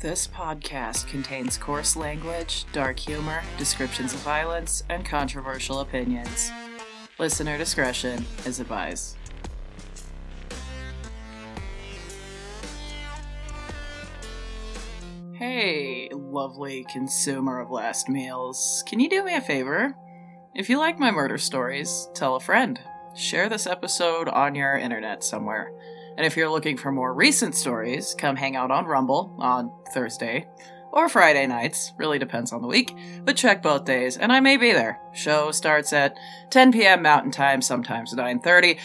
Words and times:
This 0.00 0.26
podcast 0.26 1.08
contains 1.08 1.58
coarse 1.58 1.94
language, 1.94 2.64
dark 2.72 2.98
humor, 2.98 3.42
descriptions 3.58 4.14
of 4.14 4.20
violence, 4.20 4.82
and 4.88 5.04
controversial 5.04 5.80
opinions. 5.80 6.50
Listener 7.18 7.58
discretion 7.58 8.24
is 8.46 8.60
advised. 8.60 9.18
Hey, 15.34 16.08
lovely 16.14 16.86
consumer 16.90 17.60
of 17.60 17.70
last 17.70 18.08
meals. 18.08 18.82
Can 18.86 19.00
you 19.00 19.10
do 19.10 19.22
me 19.22 19.34
a 19.34 19.40
favor? 19.42 19.94
If 20.54 20.70
you 20.70 20.78
like 20.78 20.98
my 20.98 21.10
murder 21.10 21.36
stories, 21.36 22.08
tell 22.14 22.36
a 22.36 22.40
friend. 22.40 22.80
Share 23.14 23.50
this 23.50 23.66
episode 23.66 24.30
on 24.30 24.54
your 24.54 24.78
internet 24.78 25.22
somewhere. 25.22 25.70
And 26.16 26.26
if 26.26 26.36
you're 26.36 26.50
looking 26.50 26.76
for 26.76 26.92
more 26.92 27.14
recent 27.14 27.54
stories, 27.54 28.14
come 28.18 28.36
hang 28.36 28.56
out 28.56 28.70
on 28.70 28.84
Rumble 28.84 29.34
on 29.38 29.72
Thursday 29.92 30.46
or 30.92 31.08
Friday 31.08 31.46
nights, 31.46 31.92
really 31.98 32.18
depends 32.18 32.52
on 32.52 32.62
the 32.62 32.68
week, 32.68 32.94
but 33.24 33.36
check 33.36 33.62
both 33.62 33.84
days 33.84 34.16
and 34.16 34.32
I 34.32 34.40
may 34.40 34.56
be 34.56 34.72
there. 34.72 35.00
Show 35.12 35.52
starts 35.52 35.92
at 35.92 36.16
10 36.50 36.72
p.m. 36.72 37.02
Mountain 37.02 37.30
Time, 37.30 37.62
sometimes 37.62 38.14
9:30. 38.14 38.78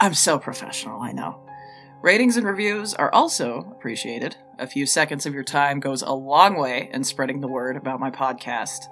I'm 0.00 0.14
so 0.14 0.38
professional, 0.38 1.00
I 1.00 1.12
know. 1.12 1.38
Ratings 2.02 2.36
and 2.36 2.46
reviews 2.46 2.94
are 2.94 3.14
also 3.14 3.58
appreciated. 3.70 4.36
A 4.58 4.66
few 4.66 4.86
seconds 4.86 5.24
of 5.24 5.34
your 5.34 5.44
time 5.44 5.78
goes 5.78 6.02
a 6.02 6.12
long 6.12 6.58
way 6.58 6.90
in 6.92 7.04
spreading 7.04 7.40
the 7.40 7.48
word 7.48 7.76
about 7.76 8.00
my 8.00 8.10
podcast. 8.10 8.88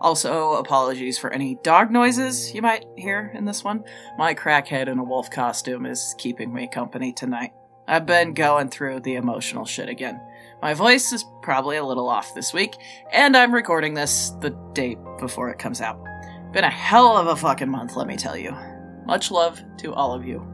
Also, 0.00 0.54
apologies 0.54 1.18
for 1.18 1.30
any 1.30 1.56
dog 1.62 1.90
noises 1.90 2.54
you 2.54 2.62
might 2.62 2.86
hear 2.96 3.30
in 3.34 3.44
this 3.44 3.62
one. 3.62 3.84
My 4.16 4.34
crackhead 4.34 4.88
in 4.88 4.98
a 4.98 5.04
wolf 5.04 5.30
costume 5.30 5.84
is 5.84 6.14
keeping 6.18 6.52
me 6.52 6.68
company 6.72 7.12
tonight. 7.12 7.52
I've 7.86 8.06
been 8.06 8.34
going 8.34 8.68
through 8.68 9.00
the 9.00 9.16
emotional 9.16 9.66
shit 9.66 9.88
again. 9.88 10.20
My 10.62 10.74
voice 10.74 11.12
is 11.12 11.24
probably 11.42 11.76
a 11.76 11.84
little 11.84 12.08
off 12.08 12.34
this 12.34 12.54
week, 12.54 12.76
and 13.12 13.36
I'm 13.36 13.52
recording 13.52 13.94
this 13.94 14.30
the 14.40 14.56
day 14.72 14.96
before 15.18 15.50
it 15.50 15.58
comes 15.58 15.80
out. 15.80 16.02
Been 16.52 16.64
a 16.64 16.70
hell 16.70 17.16
of 17.16 17.26
a 17.26 17.36
fucking 17.36 17.70
month, 17.70 17.96
let 17.96 18.06
me 18.06 18.16
tell 18.16 18.36
you. 18.36 18.56
Much 19.06 19.30
love 19.30 19.60
to 19.78 19.92
all 19.92 20.12
of 20.14 20.24
you. 20.24 20.49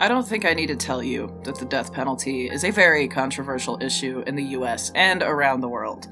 I 0.00 0.08
don't 0.08 0.26
think 0.26 0.44
I 0.44 0.54
need 0.54 0.66
to 0.66 0.76
tell 0.76 1.02
you 1.02 1.32
that 1.44 1.56
the 1.56 1.64
death 1.64 1.92
penalty 1.92 2.50
is 2.50 2.64
a 2.64 2.70
very 2.70 3.06
controversial 3.06 3.78
issue 3.80 4.24
in 4.26 4.34
the 4.34 4.44
US 4.58 4.90
and 4.94 5.22
around 5.22 5.60
the 5.60 5.68
world. 5.68 6.08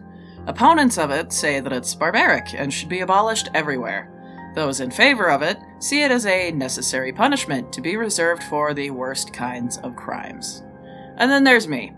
Opponents 0.47 0.99
of 0.99 1.11
it 1.11 1.33
say 1.33 1.61
that 1.61 1.73
it's 1.73 1.95
barbaric 1.95 2.55
and 2.55 2.73
should 2.73 2.89
be 2.89 3.01
abolished 3.01 3.49
everywhere. 3.55 4.09
Those 4.55 4.81
in 4.81 4.91
favor 4.91 5.31
of 5.31 5.43
it 5.43 5.59
see 5.79 6.03
it 6.03 6.11
as 6.11 6.27
a 6.27 6.53
necessary 6.53 7.13
punishment 7.13 7.73
to 7.73 7.81
be 7.81 7.97
reserved 7.97 8.43
for 8.45 8.73
the 8.73 8.91
worst 8.91 9.33
kinds 9.33 9.79
of 9.79 9.97
crimes. 9.97 10.63
And 11.17 11.31
then 11.31 11.43
there's 11.43 11.69
me. 11.69 11.93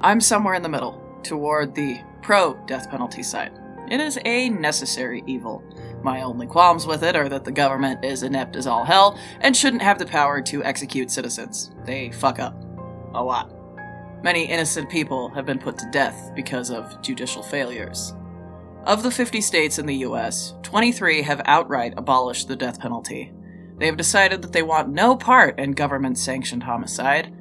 I'm 0.00 0.20
somewhere 0.20 0.54
in 0.54 0.62
the 0.62 0.68
middle, 0.68 1.20
toward 1.22 1.74
the 1.74 2.00
pro 2.22 2.54
death 2.66 2.90
penalty 2.90 3.22
side. 3.22 3.52
It 3.90 4.00
is 4.00 4.18
a 4.24 4.48
necessary 4.48 5.22
evil. 5.26 5.62
My 6.02 6.22
only 6.22 6.46
qualms 6.46 6.86
with 6.86 7.04
it 7.04 7.14
are 7.14 7.28
that 7.28 7.44
the 7.44 7.52
government 7.52 8.04
is 8.04 8.22
inept 8.22 8.56
as 8.56 8.66
all 8.66 8.84
hell 8.84 9.18
and 9.40 9.56
shouldn't 9.56 9.82
have 9.82 9.98
the 9.98 10.06
power 10.06 10.42
to 10.42 10.64
execute 10.64 11.10
citizens. 11.10 11.70
They 11.84 12.10
fuck 12.10 12.38
up. 12.38 12.54
A 13.14 13.22
lot. 13.22 13.52
Many 14.22 14.44
innocent 14.44 14.90
people 14.90 15.28
have 15.30 15.46
been 15.46 15.58
put 15.58 15.78
to 15.78 15.90
death 15.90 16.32
because 16.34 16.70
of 16.70 17.00
judicial 17.02 17.42
failures. 17.42 18.14
Of 18.84 19.04
the 19.04 19.10
50 19.12 19.40
states 19.40 19.78
in 19.78 19.86
the 19.86 19.96
US, 20.06 20.54
23 20.62 21.22
have 21.22 21.40
outright 21.44 21.94
abolished 21.96 22.48
the 22.48 22.56
death 22.56 22.80
penalty. 22.80 23.32
They 23.78 23.86
have 23.86 23.96
decided 23.96 24.42
that 24.42 24.52
they 24.52 24.62
want 24.62 24.88
no 24.88 25.16
part 25.16 25.58
in 25.58 25.72
government 25.72 26.18
sanctioned 26.18 26.64
homicide. 26.64 27.32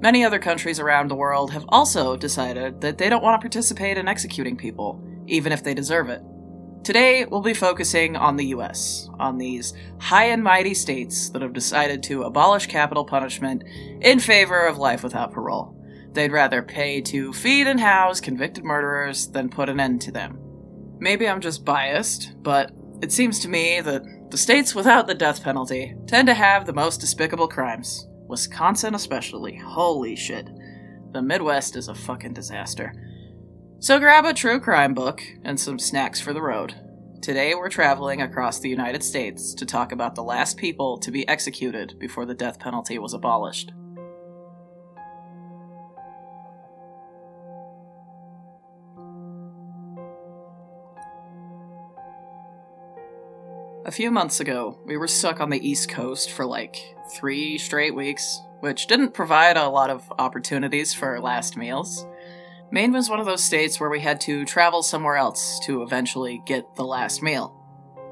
Many 0.00 0.24
other 0.24 0.38
countries 0.38 0.80
around 0.80 1.08
the 1.08 1.16
world 1.16 1.50
have 1.52 1.66
also 1.68 2.16
decided 2.16 2.80
that 2.80 2.96
they 2.96 3.10
don't 3.10 3.22
want 3.22 3.38
to 3.38 3.44
participate 3.44 3.98
in 3.98 4.08
executing 4.08 4.56
people, 4.56 5.02
even 5.26 5.52
if 5.52 5.62
they 5.62 5.74
deserve 5.74 6.08
it. 6.08 6.22
Today, 6.82 7.26
we'll 7.26 7.42
be 7.42 7.52
focusing 7.52 8.16
on 8.16 8.36
the 8.36 8.46
US, 8.46 9.10
on 9.18 9.36
these 9.36 9.74
high 9.98 10.24
and 10.24 10.42
mighty 10.42 10.72
states 10.72 11.28
that 11.30 11.42
have 11.42 11.52
decided 11.52 12.02
to 12.04 12.22
abolish 12.22 12.66
capital 12.66 13.04
punishment 13.04 13.64
in 14.00 14.18
favor 14.18 14.66
of 14.66 14.78
life 14.78 15.02
without 15.02 15.32
parole. 15.32 15.76
They'd 16.12 16.32
rather 16.32 16.62
pay 16.62 17.02
to 17.02 17.34
feed 17.34 17.66
and 17.66 17.78
house 17.78 18.18
convicted 18.18 18.64
murderers 18.64 19.28
than 19.28 19.50
put 19.50 19.68
an 19.68 19.78
end 19.78 20.00
to 20.02 20.12
them. 20.12 20.38
Maybe 20.98 21.28
I'm 21.28 21.42
just 21.42 21.66
biased, 21.66 22.42
but 22.42 22.72
it 23.02 23.12
seems 23.12 23.40
to 23.40 23.48
me 23.48 23.82
that 23.82 24.02
the 24.30 24.38
states 24.38 24.74
without 24.74 25.06
the 25.06 25.14
death 25.14 25.42
penalty 25.42 25.94
tend 26.06 26.28
to 26.28 26.34
have 26.34 26.64
the 26.64 26.72
most 26.72 27.00
despicable 27.00 27.48
crimes. 27.48 28.08
Wisconsin, 28.26 28.94
especially. 28.94 29.56
Holy 29.56 30.16
shit. 30.16 30.48
The 31.12 31.20
Midwest 31.20 31.76
is 31.76 31.88
a 31.88 31.94
fucking 31.94 32.32
disaster. 32.32 32.94
So 33.82 33.98
grab 33.98 34.26
a 34.26 34.34
true 34.34 34.60
crime 34.60 34.92
book 34.92 35.22
and 35.42 35.58
some 35.58 35.78
snacks 35.78 36.20
for 36.20 36.34
the 36.34 36.42
road. 36.42 36.74
Today 37.22 37.54
we're 37.54 37.70
traveling 37.70 38.20
across 38.20 38.58
the 38.58 38.68
United 38.68 39.02
States 39.02 39.54
to 39.54 39.64
talk 39.64 39.90
about 39.90 40.14
the 40.14 40.22
last 40.22 40.58
people 40.58 40.98
to 40.98 41.10
be 41.10 41.26
executed 41.26 41.98
before 41.98 42.26
the 42.26 42.34
death 42.34 42.58
penalty 42.58 42.98
was 42.98 43.14
abolished. 43.14 43.72
A 53.86 53.90
few 53.90 54.10
months 54.10 54.40
ago, 54.40 54.78
we 54.84 54.98
were 54.98 55.08
stuck 55.08 55.40
on 55.40 55.48
the 55.48 55.66
East 55.66 55.88
Coast 55.88 56.30
for 56.32 56.44
like 56.44 56.76
three 57.16 57.56
straight 57.56 57.94
weeks, 57.94 58.42
which 58.60 58.88
didn't 58.88 59.14
provide 59.14 59.56
a 59.56 59.70
lot 59.70 59.88
of 59.88 60.04
opportunities 60.18 60.92
for 60.92 61.18
last 61.18 61.56
meals. 61.56 62.04
Maine 62.72 62.92
was 62.92 63.10
one 63.10 63.18
of 63.18 63.26
those 63.26 63.42
states 63.42 63.80
where 63.80 63.90
we 63.90 64.00
had 64.00 64.20
to 64.22 64.44
travel 64.44 64.82
somewhere 64.82 65.16
else 65.16 65.58
to 65.64 65.82
eventually 65.82 66.40
get 66.46 66.76
the 66.76 66.84
last 66.84 67.20
meal. 67.20 67.52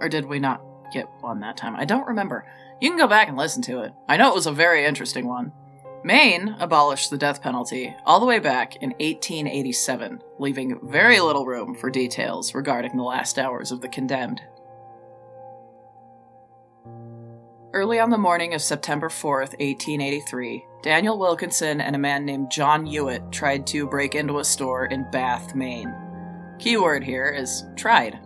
Or 0.00 0.08
did 0.08 0.26
we 0.26 0.40
not 0.40 0.60
get 0.92 1.08
one 1.20 1.38
that 1.40 1.56
time? 1.56 1.76
I 1.76 1.84
don't 1.84 2.08
remember. 2.08 2.44
You 2.80 2.90
can 2.90 2.98
go 2.98 3.06
back 3.06 3.28
and 3.28 3.36
listen 3.36 3.62
to 3.62 3.82
it. 3.82 3.92
I 4.08 4.16
know 4.16 4.30
it 4.30 4.34
was 4.34 4.46
a 4.48 4.52
very 4.52 4.84
interesting 4.84 5.28
one. 5.28 5.52
Maine 6.02 6.56
abolished 6.58 7.10
the 7.10 7.18
death 7.18 7.40
penalty 7.40 7.94
all 8.04 8.18
the 8.18 8.26
way 8.26 8.40
back 8.40 8.76
in 8.76 8.90
1887, 8.90 10.22
leaving 10.40 10.78
very 10.82 11.20
little 11.20 11.46
room 11.46 11.76
for 11.76 11.90
details 11.90 12.54
regarding 12.54 12.96
the 12.96 13.02
last 13.02 13.38
hours 13.38 13.70
of 13.70 13.80
the 13.80 13.88
condemned. 13.88 14.42
Early 17.74 18.00
on 18.00 18.08
the 18.08 18.16
morning 18.16 18.54
of 18.54 18.62
September 18.62 19.10
4th, 19.10 19.52
1883, 19.60 20.64
Daniel 20.82 21.18
Wilkinson 21.18 21.82
and 21.82 21.94
a 21.94 21.98
man 21.98 22.24
named 22.24 22.50
John 22.50 22.86
Hewitt 22.86 23.30
tried 23.30 23.66
to 23.66 23.86
break 23.86 24.14
into 24.14 24.38
a 24.38 24.44
store 24.44 24.86
in 24.86 25.10
Bath, 25.10 25.54
Maine. 25.54 25.94
Keyword 26.58 27.04
here 27.04 27.28
is 27.28 27.66
tried. 27.76 28.20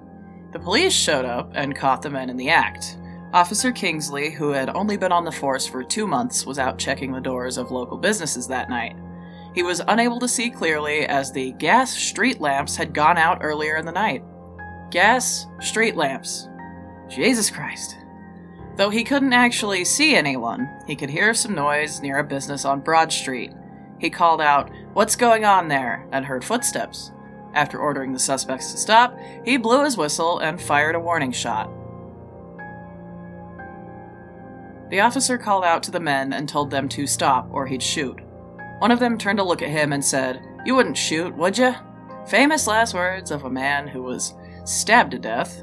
The 0.53 0.61
police 0.61 0.93
showed 0.93 1.25
up 1.25 1.51
and 1.57 1.75
caught 1.75 2.03
the 2.03 2.11
men 2.11 2.31
in 2.31 2.37
the 2.37 2.51
act. 2.51 2.99
Officer 3.33 3.73
Kingsley, 3.73 4.31
who 4.31 4.51
had 4.51 4.69
only 4.69 4.97
been 4.97 5.11
on 5.11 5.25
the 5.25 5.33
force 5.33 5.67
for 5.67 5.83
two 5.83 6.07
months, 6.07 6.47
was 6.47 6.61
out 6.61 6.79
checking 6.79 7.11
the 7.11 7.21
doors 7.21 7.59
of 7.59 7.73
local 7.73 7.99
businesses 7.99 8.47
that 8.47 8.71
night. 8.71 8.95
He 9.57 9.65
was 9.65 9.83
unable 9.89 10.21
to 10.21 10.29
see 10.29 10.51
clearly 10.51 11.05
as 11.07 11.33
the 11.33 11.51
gas 11.55 11.93
street 11.93 12.41
lamps 12.41 12.77
had 12.77 12.95
gone 12.95 13.19
out 13.19 13.39
earlier 13.41 13.77
in 13.77 13.87
the 13.87 13.91
night. 13.91 14.23
Gas 14.93 15.47
street 15.61 15.97
lamps. 15.97 16.49
Jesus 17.09 17.51
Christ. 17.51 17.97
Though 18.77 18.91
he 18.91 19.05
couldn't 19.05 19.33
actually 19.33 19.85
see 19.85 20.15
anyone, 20.15 20.69
he 20.87 20.97
could 20.97 21.11
hear 21.11 21.35
some 21.35 21.55
noise 21.55 22.01
near 22.01 22.19
a 22.19 22.25
business 22.25 22.65
on 22.65 22.81
Broad 22.81 23.13
Street. 23.13 23.53
He 23.99 24.11
called 24.11 24.41
out, 24.41 24.71
What's 24.95 25.17
going 25.17 25.45
on 25.45 25.69
there? 25.69 26.07
and 26.13 26.25
heard 26.25 26.45
footsteps. 26.45 27.13
After 27.55 27.79
ordering 27.79 28.13
the 28.13 28.19
suspects 28.19 28.73
to 28.73 28.79
stop, 28.79 29.17
he 29.45 29.59
blew 29.59 29.85
his 29.85 29.97
whistle 29.97 30.39
and 30.39 30.61
fired 30.61 30.95
a 30.95 31.01
warning 31.01 31.33
shot. 31.33 31.71
The 34.91 35.01
officer 35.01 35.39
called 35.39 35.65
out 35.65 35.83
to 35.85 35.91
the 35.91 36.01
men 36.01 36.33
and 36.33 36.49
told 36.49 36.71
them 36.71 36.89
to 36.91 37.07
stop 37.07 37.49
or 37.51 37.67
he'd 37.67 37.83
shoot. 37.83 38.21
One 38.79 38.91
of 38.91 39.01
them 39.01 39.17
turned 39.17 39.39
to 39.39 39.45
look 39.45 39.63
at 39.63 39.71
him 39.71 39.93
and 39.93 40.05
said, 40.05 40.43
You 40.65 40.75
wouldn't 40.75 40.97
shoot, 40.97 41.37
would 41.37 41.57
you? 41.57 41.75
Famous 42.27 42.67
last 42.67 42.95
words 42.95 43.31
of 43.31 43.45
a 43.45 43.51
man 43.51 43.87
who 43.87 44.03
was 44.03 44.35
stabbed 44.65 45.13
to 45.13 45.19
death. 45.19 45.63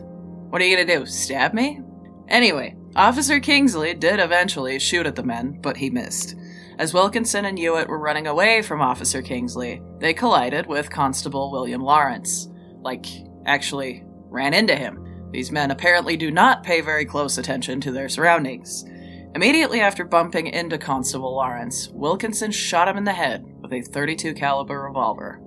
What 0.50 0.62
are 0.62 0.66
you 0.66 0.75
gonna 0.75 1.00
do, 1.00 1.06
stab 1.06 1.54
me? 1.54 1.81
Anyway, 2.28 2.75
Officer 2.95 3.39
Kingsley 3.39 3.94
did 3.94 4.19
eventually 4.19 4.80
shoot 4.80 5.06
at 5.06 5.15
the 5.15 5.24
men, 5.24 5.59
but 5.62 5.77
he 5.77 5.89
missed. 5.89 6.36
As 6.80 6.94
Wilkinson 6.94 7.45
and 7.45 7.57
Hewitt 7.57 7.88
were 7.88 8.00
running 8.00 8.25
away 8.25 8.62
from 8.62 8.81
Officer 8.81 9.21
Kingsley, 9.21 9.81
they 10.00 10.13
collided 10.13 10.65
with 10.65 10.89
Constable 10.89 11.51
William 11.51 11.81
Lawrence. 11.81 12.47
Like, 12.81 13.06
actually, 13.45 14.03
ran 14.30 14.53
into 14.53 14.75
him. 14.75 15.30
These 15.31 15.51
men 15.51 15.69
apparently 15.69 16.18
do 16.18 16.31
not 16.31 16.63
pay 16.63 16.81
very 16.81 17.06
close 17.06 17.38
attention 17.38 17.80
to 17.81 17.91
their 17.91 18.09
surroundings. 18.09 18.86
Immediately 19.35 19.81
after 19.81 20.03
bumping 20.03 20.47
into 20.47 20.80
Constable 20.80 21.35
Lawrence, 21.35 21.89
Wilkinson 21.89 22.51
shot 22.51 22.88
him 22.88 22.97
in 22.97 23.03
the 23.03 23.13
head 23.13 23.45
with 23.62 23.71
a 23.74 23.81
32 23.81 24.33
caliber 24.33 24.81
revolver. 24.81 25.39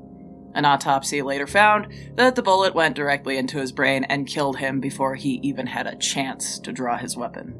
An 0.54 0.64
autopsy 0.64 1.22
later 1.22 1.46
found 1.46 1.88
that 2.16 2.34
the 2.34 2.42
bullet 2.42 2.74
went 2.74 2.96
directly 2.96 3.38
into 3.38 3.58
his 3.58 3.72
brain 3.72 4.04
and 4.04 4.26
killed 4.26 4.58
him 4.58 4.80
before 4.80 5.14
he 5.14 5.40
even 5.42 5.66
had 5.66 5.86
a 5.86 5.96
chance 5.96 6.58
to 6.60 6.72
draw 6.72 6.98
his 6.98 7.16
weapon. 7.16 7.54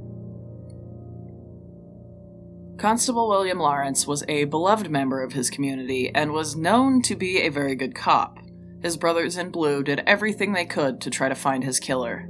Constable 2.79 3.29
William 3.29 3.59
Lawrence 3.59 4.07
was 4.07 4.25
a 4.29 4.45
beloved 4.45 4.91
member 4.91 5.23
of 5.23 5.33
his 5.33 5.51
community 5.51 6.13
and 6.15 6.33
was 6.33 6.57
known 6.57 7.01
to 7.03 7.15
be 7.15 7.39
a 7.39 7.49
very 7.49 7.77
good 7.77 7.95
cop. 7.95 8.39
His 8.83 8.97
brothers 8.97 9.37
in 9.37 9.51
blue 9.51 9.85
did 9.85 10.03
everything 10.07 10.53
they 10.53 10.65
could 10.65 11.01
to 11.03 11.11
try 11.11 11.29
to 11.29 11.35
find 11.35 11.63
his 11.63 11.79
killer. 11.79 12.29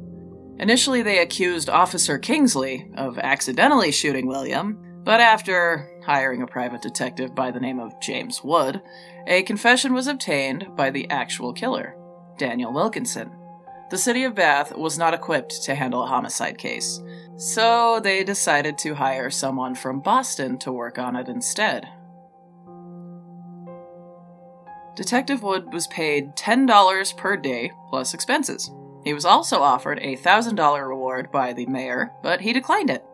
Initially, 0.59 1.03
they 1.03 1.21
accused 1.21 1.71
Officer 1.71 2.19
Kingsley 2.19 2.91
of 2.97 3.19
accidentally 3.19 3.91
shooting 3.91 4.27
William, 4.27 4.79
but 5.03 5.21
after 5.21 5.91
hiring 6.05 6.43
a 6.43 6.47
private 6.47 6.83
detective 6.83 7.35
by 7.35 7.51
the 7.51 7.61
name 7.61 7.81
of 7.81 7.99
James 8.01 8.45
Wood, 8.45 8.83
a 9.27 9.43
confession 9.43 9.93
was 9.93 10.07
obtained 10.07 10.75
by 10.77 10.91
the 10.91 11.09
actual 11.11 11.53
killer, 11.53 11.97
Daniel 12.39 12.73
Wilkinson. 12.73 13.31
The 13.91 13.99
city 13.99 14.25
of 14.25 14.35
Bath 14.35 14.75
was 14.77 14.99
not 14.99 15.15
equipped 15.15 15.63
to 15.65 15.75
handle 15.75 16.03
a 16.03 16.07
homicide 16.07 16.57
case, 16.59 17.01
so 17.37 18.01
they 18.01 18.25
decided 18.25 18.79
to 18.79 18.95
hire 18.95 19.31
someone 19.31 19.75
from 19.75 20.01
Boston 20.01 20.59
to 20.61 20.73
work 20.73 20.99
on 20.99 21.15
it 21.15 21.29
instead. 21.29 21.87
Detective 24.95 25.43
Wood 25.43 25.73
was 25.73 25.87
paid 25.89 26.37
$10 26.37 27.17
per 27.17 27.37
day 27.37 27.71
plus 27.89 28.15
expenses. 28.15 28.71
He 29.05 29.15
was 29.15 29.25
also 29.25 29.61
offered 29.61 29.99
a 29.99 30.17
$1,000 30.17 30.89
reward 30.89 31.31
by 31.33 31.53
the 31.53 31.67
mayor, 31.67 32.13
but 32.23 32.41
he 32.41 32.53
declined 32.53 32.91
it. 32.91 33.05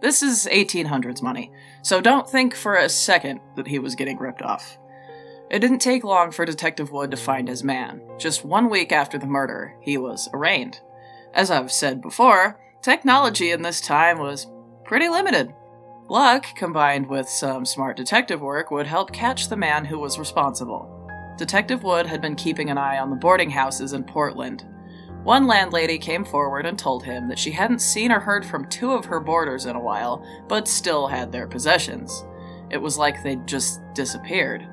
This 0.00 0.22
is 0.22 0.48
1800s 0.50 1.22
money, 1.22 1.50
so 1.82 2.00
don't 2.00 2.28
think 2.28 2.54
for 2.54 2.76
a 2.76 2.88
second 2.88 3.40
that 3.56 3.66
he 3.66 3.78
was 3.78 3.94
getting 3.94 4.18
ripped 4.18 4.42
off. 4.42 4.78
It 5.54 5.60
didn't 5.60 5.78
take 5.78 6.02
long 6.02 6.32
for 6.32 6.44
Detective 6.44 6.90
Wood 6.90 7.12
to 7.12 7.16
find 7.16 7.46
his 7.46 7.62
man. 7.62 8.02
Just 8.18 8.44
one 8.44 8.68
week 8.68 8.90
after 8.90 9.18
the 9.18 9.28
murder, 9.28 9.76
he 9.80 9.96
was 9.96 10.28
arraigned. 10.32 10.80
As 11.32 11.48
I've 11.48 11.70
said 11.70 12.02
before, 12.02 12.58
technology 12.82 13.52
in 13.52 13.62
this 13.62 13.80
time 13.80 14.18
was 14.18 14.48
pretty 14.82 15.08
limited. 15.08 15.54
Luck, 16.08 16.44
combined 16.56 17.08
with 17.08 17.28
some 17.28 17.64
smart 17.64 17.96
detective 17.96 18.40
work, 18.40 18.72
would 18.72 18.88
help 18.88 19.12
catch 19.12 19.48
the 19.48 19.56
man 19.56 19.84
who 19.84 20.00
was 20.00 20.18
responsible. 20.18 21.08
Detective 21.38 21.84
Wood 21.84 22.06
had 22.06 22.20
been 22.20 22.34
keeping 22.34 22.68
an 22.68 22.76
eye 22.76 22.98
on 22.98 23.10
the 23.10 23.14
boarding 23.14 23.50
houses 23.50 23.92
in 23.92 24.02
Portland. 24.02 24.66
One 25.22 25.46
landlady 25.46 25.98
came 25.98 26.24
forward 26.24 26.66
and 26.66 26.76
told 26.76 27.04
him 27.04 27.28
that 27.28 27.38
she 27.38 27.52
hadn't 27.52 27.78
seen 27.78 28.10
or 28.10 28.18
heard 28.18 28.44
from 28.44 28.68
two 28.70 28.90
of 28.90 29.04
her 29.04 29.20
boarders 29.20 29.66
in 29.66 29.76
a 29.76 29.80
while, 29.80 30.26
but 30.48 30.66
still 30.66 31.06
had 31.06 31.30
their 31.30 31.46
possessions. 31.46 32.24
It 32.70 32.78
was 32.78 32.98
like 32.98 33.22
they'd 33.22 33.46
just 33.46 33.80
disappeared. 33.94 34.66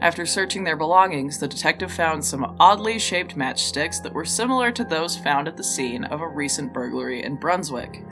After 0.00 0.26
searching 0.26 0.64
their 0.64 0.76
belongings, 0.76 1.38
the 1.38 1.48
detective 1.48 1.90
found 1.90 2.24
some 2.24 2.56
oddly 2.60 2.98
shaped 2.98 3.36
matchsticks 3.36 4.02
that 4.02 4.12
were 4.12 4.24
similar 4.24 4.70
to 4.72 4.84
those 4.84 5.16
found 5.16 5.48
at 5.48 5.56
the 5.56 5.64
scene 5.64 6.04
of 6.04 6.20
a 6.20 6.28
recent 6.28 6.72
burglary 6.72 7.22
in 7.22 7.36
Brunswick. 7.36 8.04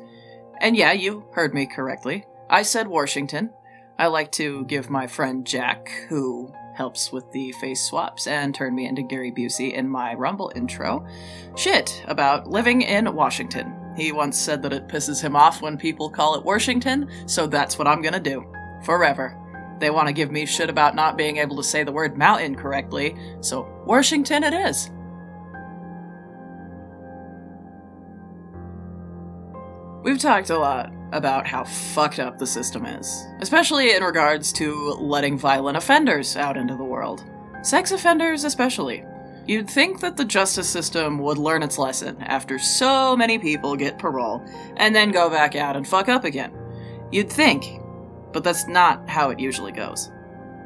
And 0.60 0.76
yeah, 0.76 0.92
you 0.92 1.24
heard 1.32 1.54
me 1.54 1.64
correctly. 1.64 2.26
I 2.50 2.62
said 2.62 2.86
Washington. 2.86 3.50
I 3.98 4.08
like 4.08 4.30
to 4.32 4.66
give 4.66 4.90
my 4.90 5.06
friend 5.06 5.46
Jack, 5.46 5.88
who 6.10 6.52
helps 6.74 7.10
with 7.10 7.30
the 7.32 7.52
face 7.52 7.80
swaps 7.80 8.26
and 8.26 8.54
turned 8.54 8.76
me 8.76 8.86
into 8.86 9.02
Gary 9.02 9.32
Busey 9.32 9.72
in 9.72 9.88
my 9.88 10.14
Rumble 10.14 10.52
intro, 10.54 11.06
shit 11.56 12.04
about 12.06 12.46
living 12.46 12.82
in 12.82 13.14
Washington. 13.14 13.74
He 13.98 14.12
once 14.12 14.38
said 14.38 14.62
that 14.62 14.72
it 14.72 14.86
pisses 14.86 15.20
him 15.20 15.34
off 15.34 15.60
when 15.60 15.76
people 15.76 16.08
call 16.08 16.36
it 16.36 16.44
Washington, 16.44 17.10
so 17.26 17.48
that's 17.48 17.78
what 17.78 17.88
I'm 17.88 18.00
gonna 18.00 18.20
do. 18.20 18.44
Forever. 18.84 19.36
They 19.80 19.90
want 19.90 20.06
to 20.06 20.12
give 20.12 20.30
me 20.30 20.46
shit 20.46 20.70
about 20.70 20.94
not 20.94 21.18
being 21.18 21.38
able 21.38 21.56
to 21.56 21.64
say 21.64 21.82
the 21.82 21.90
word 21.90 22.16
mountain 22.16 22.54
correctly, 22.54 23.16
so 23.40 23.68
Washington 23.86 24.44
it 24.44 24.54
is. 24.54 24.90
We've 30.04 30.20
talked 30.20 30.50
a 30.50 30.58
lot 30.58 30.92
about 31.10 31.48
how 31.48 31.64
fucked 31.64 32.20
up 32.20 32.38
the 32.38 32.46
system 32.46 32.86
is, 32.86 33.26
especially 33.40 33.96
in 33.96 34.04
regards 34.04 34.52
to 34.54 34.92
letting 35.00 35.36
violent 35.36 35.76
offenders 35.76 36.36
out 36.36 36.56
into 36.56 36.76
the 36.76 36.84
world. 36.84 37.24
Sex 37.62 37.90
offenders, 37.90 38.44
especially. 38.44 39.04
You'd 39.48 39.70
think 39.70 40.00
that 40.00 40.18
the 40.18 40.26
justice 40.26 40.68
system 40.68 41.18
would 41.20 41.38
learn 41.38 41.62
its 41.62 41.78
lesson 41.78 42.20
after 42.20 42.58
so 42.58 43.16
many 43.16 43.38
people 43.38 43.76
get 43.76 43.98
parole 43.98 44.44
and 44.76 44.94
then 44.94 45.10
go 45.10 45.30
back 45.30 45.56
out 45.56 45.74
and 45.74 45.88
fuck 45.88 46.10
up 46.10 46.24
again. 46.24 46.52
You'd 47.10 47.32
think, 47.32 47.80
but 48.34 48.44
that's 48.44 48.68
not 48.68 49.08
how 49.08 49.30
it 49.30 49.40
usually 49.40 49.72
goes. 49.72 50.10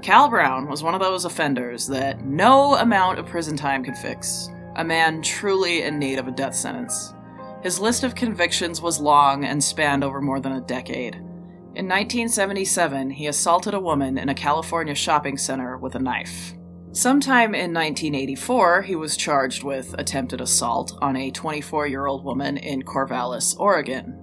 Cal 0.03 0.29
Brown 0.29 0.69
was 0.69 0.83
one 0.83 0.95
of 0.95 1.01
those 1.01 1.25
offenders 1.25 1.87
that 1.87 2.25
no 2.25 2.75
amount 2.75 3.21
of 3.21 3.27
prison 3.27 3.57
time 3.57 3.85
could 3.85 3.97
fix, 3.97 4.49
a 4.75 4.83
man 4.83 5.23
truly 5.23 5.83
in 5.83 6.01
need 6.01 6.19
of 6.19 6.27
a 6.27 6.33
death 6.33 6.57
sentence. 6.57 7.15
His 7.63 7.79
list 7.79 8.03
of 8.03 8.17
convictions 8.17 8.83
was 8.83 8.99
long 8.99 9.45
and 9.45 9.63
spanned 9.63 10.03
over 10.03 10.21
more 10.21 10.41
than 10.41 10.55
a 10.55 10.61
decade. 10.61 11.15
In 11.77 11.87
1977, 11.87 13.11
he 13.11 13.29
assaulted 13.29 13.75
a 13.75 13.81
woman 13.81 14.19
in 14.19 14.29
a 14.29 14.35
California 14.35 14.97
shopping 14.97 15.39
center 15.39 15.77
with 15.79 15.95
a 15.95 16.01
knife. 16.01 16.55
Sometime 16.95 17.55
in 17.55 17.73
1984, 17.73 18.83
he 18.83 18.97
was 18.97 19.17
charged 19.17 19.65
with 19.65 19.95
attempted 19.97 20.43
assault 20.43 20.93
on 21.01 21.17
a 21.17 21.31
24 21.31 21.87
year 21.87 22.05
old 22.05 22.23
woman 22.23 22.59
in 22.59 22.83
Corvallis, 22.83 23.59
Oregon. 23.59 24.19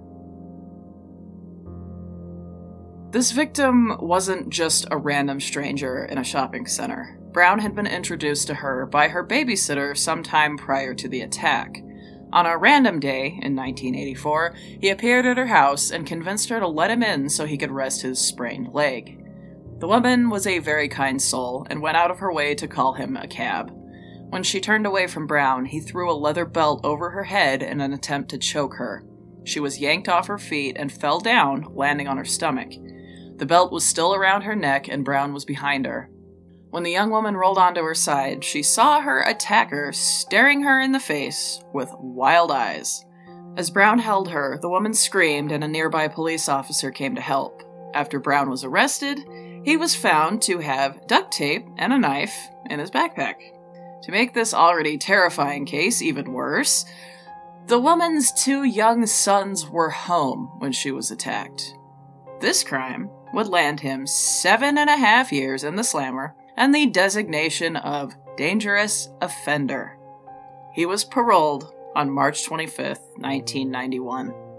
This 3.10 3.32
victim 3.32 3.96
wasn't 3.98 4.50
just 4.50 4.86
a 4.88 4.96
random 4.96 5.40
stranger 5.40 6.04
in 6.04 6.18
a 6.18 6.22
shopping 6.22 6.64
center. 6.64 7.18
Brown 7.32 7.58
had 7.58 7.74
been 7.74 7.88
introduced 7.88 8.46
to 8.46 8.54
her 8.54 8.86
by 8.86 9.08
her 9.08 9.26
babysitter 9.26 9.96
sometime 9.96 10.56
prior 10.56 10.94
to 10.94 11.08
the 11.08 11.22
attack. 11.22 11.82
On 12.32 12.46
a 12.46 12.56
random 12.56 13.00
day 13.00 13.40
in 13.42 13.56
1984, 13.56 14.54
he 14.80 14.90
appeared 14.90 15.26
at 15.26 15.38
her 15.38 15.46
house 15.48 15.90
and 15.90 16.06
convinced 16.06 16.48
her 16.50 16.60
to 16.60 16.68
let 16.68 16.92
him 16.92 17.02
in 17.02 17.28
so 17.28 17.46
he 17.46 17.58
could 17.58 17.72
rest 17.72 18.02
his 18.02 18.20
sprained 18.20 18.72
leg. 18.72 19.19
The 19.80 19.88
woman 19.88 20.28
was 20.28 20.46
a 20.46 20.58
very 20.58 20.88
kind 20.88 21.20
soul 21.20 21.66
and 21.70 21.80
went 21.80 21.96
out 21.96 22.10
of 22.10 22.18
her 22.18 22.30
way 22.30 22.54
to 22.54 22.68
call 22.68 22.92
him 22.92 23.16
a 23.16 23.26
cab. 23.26 23.72
When 24.28 24.42
she 24.42 24.60
turned 24.60 24.86
away 24.86 25.06
from 25.06 25.26
Brown, 25.26 25.64
he 25.64 25.80
threw 25.80 26.12
a 26.12 26.12
leather 26.12 26.44
belt 26.44 26.82
over 26.84 27.08
her 27.08 27.24
head 27.24 27.62
in 27.62 27.80
an 27.80 27.94
attempt 27.94 28.28
to 28.30 28.38
choke 28.38 28.74
her. 28.74 29.02
She 29.44 29.58
was 29.58 29.80
yanked 29.80 30.06
off 30.06 30.26
her 30.26 30.36
feet 30.36 30.76
and 30.78 30.92
fell 30.92 31.18
down, 31.18 31.66
landing 31.74 32.08
on 32.08 32.18
her 32.18 32.26
stomach. 32.26 32.72
The 33.36 33.46
belt 33.46 33.72
was 33.72 33.82
still 33.82 34.14
around 34.14 34.42
her 34.42 34.54
neck, 34.54 34.86
and 34.86 35.02
Brown 35.02 35.32
was 35.32 35.46
behind 35.46 35.86
her. 35.86 36.10
When 36.68 36.82
the 36.82 36.92
young 36.92 37.10
woman 37.10 37.34
rolled 37.34 37.56
onto 37.56 37.82
her 37.82 37.94
side, 37.94 38.44
she 38.44 38.62
saw 38.62 39.00
her 39.00 39.22
attacker 39.22 39.92
staring 39.92 40.62
her 40.62 40.78
in 40.78 40.92
the 40.92 41.00
face 41.00 41.58
with 41.72 41.90
wild 41.98 42.52
eyes. 42.52 43.02
As 43.56 43.70
Brown 43.70 43.98
held 43.98 44.28
her, 44.28 44.58
the 44.60 44.68
woman 44.68 44.92
screamed 44.92 45.50
and 45.52 45.64
a 45.64 45.68
nearby 45.68 46.06
police 46.06 46.50
officer 46.50 46.90
came 46.90 47.14
to 47.14 47.20
help. 47.22 47.62
After 47.94 48.20
Brown 48.20 48.50
was 48.50 48.62
arrested, 48.62 49.18
he 49.64 49.76
was 49.76 49.94
found 49.94 50.42
to 50.42 50.58
have 50.58 51.06
duct 51.06 51.32
tape 51.32 51.66
and 51.76 51.92
a 51.92 51.98
knife 51.98 52.48
in 52.68 52.78
his 52.78 52.90
backpack. 52.90 53.34
To 54.02 54.12
make 54.12 54.32
this 54.32 54.54
already 54.54 54.96
terrifying 54.96 55.66
case 55.66 56.00
even 56.00 56.32
worse, 56.32 56.84
the 57.66 57.78
woman's 57.78 58.32
two 58.32 58.64
young 58.64 59.06
sons 59.06 59.68
were 59.68 59.90
home 59.90 60.50
when 60.58 60.72
she 60.72 60.90
was 60.90 61.10
attacked. 61.10 61.74
This 62.40 62.64
crime 62.64 63.10
would 63.34 63.48
land 63.48 63.80
him 63.80 64.06
seven 64.06 64.78
and 64.78 64.88
a 64.88 64.96
half 64.96 65.30
years 65.30 65.62
in 65.62 65.76
the 65.76 65.84
slammer 65.84 66.34
and 66.56 66.74
the 66.74 66.86
designation 66.86 67.76
of 67.76 68.14
dangerous 68.36 69.10
offender. 69.20 69.98
He 70.72 70.86
was 70.86 71.04
paroled 71.04 71.72
on 71.94 72.10
March 72.10 72.44
25, 72.44 72.98
1991. 73.16 74.49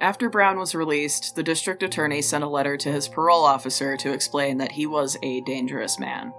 After 0.00 0.30
Brown 0.30 0.58
was 0.58 0.74
released, 0.74 1.36
the 1.36 1.42
district 1.42 1.82
attorney 1.82 2.22
sent 2.22 2.42
a 2.42 2.48
letter 2.48 2.78
to 2.78 2.90
his 2.90 3.06
parole 3.06 3.44
officer 3.44 3.98
to 3.98 4.12
explain 4.12 4.56
that 4.56 4.72
he 4.72 4.86
was 4.86 5.18
a 5.22 5.42
dangerous 5.42 5.98
man. 5.98 6.32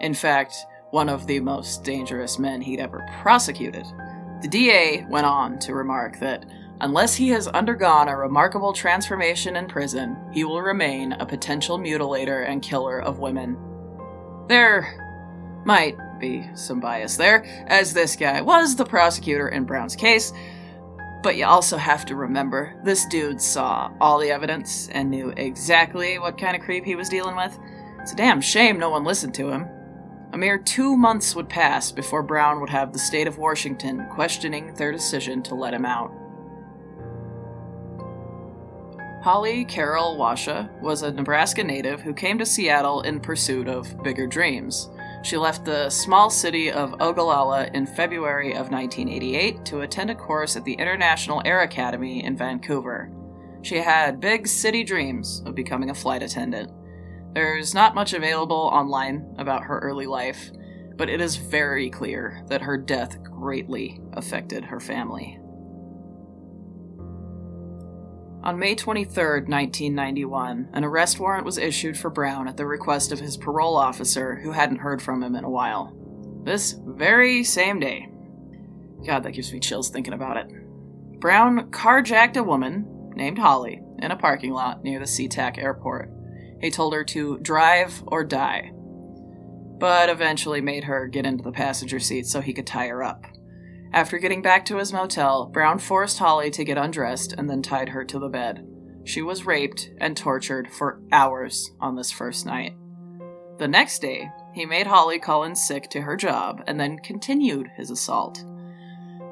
In 0.00 0.14
fact, 0.14 0.64
one 0.92 1.10
of 1.10 1.26
the 1.26 1.38
most 1.40 1.84
dangerous 1.84 2.38
men 2.38 2.62
he'd 2.62 2.80
ever 2.80 3.06
prosecuted. 3.20 3.84
The 4.40 4.48
DA 4.48 5.04
went 5.10 5.26
on 5.26 5.58
to 5.58 5.74
remark 5.74 6.20
that 6.20 6.46
unless 6.80 7.14
he 7.14 7.28
has 7.28 7.48
undergone 7.48 8.08
a 8.08 8.16
remarkable 8.16 8.72
transformation 8.72 9.56
in 9.56 9.68
prison, 9.68 10.16
he 10.32 10.44
will 10.44 10.62
remain 10.62 11.12
a 11.12 11.26
potential 11.26 11.78
mutilator 11.78 12.48
and 12.48 12.62
killer 12.62 12.98
of 12.98 13.18
women. 13.18 13.58
There 14.48 15.60
might 15.66 15.98
be 16.18 16.48
some 16.54 16.80
bias 16.80 17.18
there, 17.18 17.44
as 17.66 17.92
this 17.92 18.16
guy 18.16 18.40
was 18.40 18.74
the 18.74 18.86
prosecutor 18.86 19.48
in 19.48 19.64
Brown's 19.64 19.96
case, 19.96 20.32
but 21.22 21.36
you 21.36 21.46
also 21.46 21.76
have 21.76 22.04
to 22.06 22.16
remember 22.16 22.74
this 22.84 23.06
dude 23.06 23.40
saw 23.40 23.92
all 24.00 24.18
the 24.18 24.30
evidence 24.30 24.88
and 24.88 25.10
knew 25.10 25.30
exactly 25.36 26.18
what 26.18 26.36
kind 26.36 26.56
of 26.56 26.62
creep 26.62 26.84
he 26.84 26.96
was 26.96 27.08
dealing 27.08 27.36
with. 27.36 27.56
It's 28.00 28.12
a 28.12 28.16
damn 28.16 28.40
shame 28.40 28.78
no 28.78 28.90
one 28.90 29.04
listened 29.04 29.34
to 29.34 29.50
him. 29.50 29.68
A 30.32 30.38
mere 30.38 30.58
two 30.58 30.96
months 30.96 31.36
would 31.36 31.48
pass 31.48 31.92
before 31.92 32.22
Brown 32.22 32.60
would 32.60 32.70
have 32.70 32.92
the 32.92 32.98
state 32.98 33.26
of 33.26 33.38
Washington 33.38 34.06
questioning 34.10 34.74
their 34.74 34.90
decision 34.90 35.42
to 35.44 35.54
let 35.54 35.74
him 35.74 35.84
out. 35.84 36.10
Holly 39.22 39.64
Carol 39.66 40.16
Washa 40.16 40.68
was 40.80 41.02
a 41.02 41.12
Nebraska 41.12 41.62
native 41.62 42.00
who 42.00 42.12
came 42.12 42.38
to 42.38 42.46
Seattle 42.46 43.02
in 43.02 43.20
pursuit 43.20 43.68
of 43.68 44.02
bigger 44.02 44.26
dreams. 44.26 44.90
She 45.22 45.36
left 45.36 45.64
the 45.64 45.88
small 45.88 46.30
city 46.30 46.70
of 46.70 47.00
Ogallala 47.00 47.68
in 47.74 47.86
February 47.86 48.50
of 48.52 48.70
1988 48.70 49.64
to 49.66 49.80
attend 49.82 50.10
a 50.10 50.16
course 50.16 50.56
at 50.56 50.64
the 50.64 50.74
International 50.74 51.40
Air 51.44 51.62
Academy 51.62 52.24
in 52.24 52.36
Vancouver. 52.36 53.10
She 53.62 53.76
had 53.76 54.18
big 54.18 54.48
city 54.48 54.82
dreams 54.82 55.40
of 55.46 55.54
becoming 55.54 55.90
a 55.90 55.94
flight 55.94 56.24
attendant. 56.24 56.72
There's 57.34 57.72
not 57.72 57.94
much 57.94 58.12
available 58.12 58.68
online 58.72 59.34
about 59.38 59.62
her 59.62 59.78
early 59.78 60.06
life, 60.06 60.50
but 60.96 61.08
it 61.08 61.20
is 61.20 61.36
very 61.36 61.88
clear 61.88 62.44
that 62.48 62.62
her 62.62 62.76
death 62.76 63.22
greatly 63.22 64.00
affected 64.14 64.64
her 64.64 64.80
family. 64.80 65.38
On 68.44 68.58
May 68.58 68.74
23, 68.74 69.14
1991, 69.42 70.70
an 70.72 70.84
arrest 70.84 71.20
warrant 71.20 71.44
was 71.44 71.58
issued 71.58 71.96
for 71.96 72.10
Brown 72.10 72.48
at 72.48 72.56
the 72.56 72.66
request 72.66 73.12
of 73.12 73.20
his 73.20 73.36
parole 73.36 73.76
officer, 73.76 74.34
who 74.34 74.50
hadn't 74.50 74.78
heard 74.78 75.00
from 75.00 75.22
him 75.22 75.36
in 75.36 75.44
a 75.44 75.50
while. 75.50 75.96
This 76.42 76.72
very 76.84 77.44
same 77.44 77.78
day. 77.78 78.08
God, 79.06 79.22
that 79.22 79.32
gives 79.32 79.52
me 79.52 79.60
chills 79.60 79.90
thinking 79.90 80.12
about 80.12 80.38
it. 80.38 80.48
Brown 81.20 81.70
carjacked 81.70 82.36
a 82.36 82.42
woman 82.42 83.12
named 83.14 83.38
Holly 83.38 83.80
in 84.00 84.10
a 84.10 84.16
parking 84.16 84.52
lot 84.52 84.82
near 84.82 84.98
the 84.98 85.04
SeaTac 85.04 85.56
airport. 85.56 86.10
He 86.60 86.70
told 86.70 86.94
her 86.94 87.04
to 87.04 87.38
drive 87.38 88.02
or 88.08 88.24
die, 88.24 88.72
but 89.78 90.08
eventually 90.08 90.60
made 90.60 90.82
her 90.84 91.06
get 91.06 91.26
into 91.26 91.44
the 91.44 91.52
passenger 91.52 92.00
seat 92.00 92.26
so 92.26 92.40
he 92.40 92.52
could 92.52 92.66
tie 92.66 92.88
her 92.88 93.04
up. 93.04 93.24
After 93.92 94.18
getting 94.18 94.40
back 94.40 94.64
to 94.66 94.78
his 94.78 94.92
motel, 94.92 95.46
Brown 95.46 95.78
forced 95.78 96.18
Holly 96.18 96.50
to 96.52 96.64
get 96.64 96.78
undressed 96.78 97.34
and 97.34 97.48
then 97.48 97.60
tied 97.60 97.90
her 97.90 98.04
to 98.06 98.18
the 98.18 98.28
bed. 98.28 98.66
She 99.04 99.20
was 99.20 99.44
raped 99.44 99.90
and 99.98 100.16
tortured 100.16 100.70
for 100.70 101.02
hours 101.12 101.72
on 101.80 101.94
this 101.94 102.10
first 102.10 102.46
night. 102.46 102.74
The 103.58 103.68
next 103.68 104.00
day, 104.00 104.30
he 104.54 104.64
made 104.64 104.86
Holly 104.86 105.18
call 105.18 105.44
in 105.44 105.54
sick 105.54 105.90
to 105.90 106.02
her 106.02 106.16
job 106.16 106.62
and 106.66 106.80
then 106.80 106.98
continued 106.98 107.70
his 107.76 107.90
assault. 107.90 108.42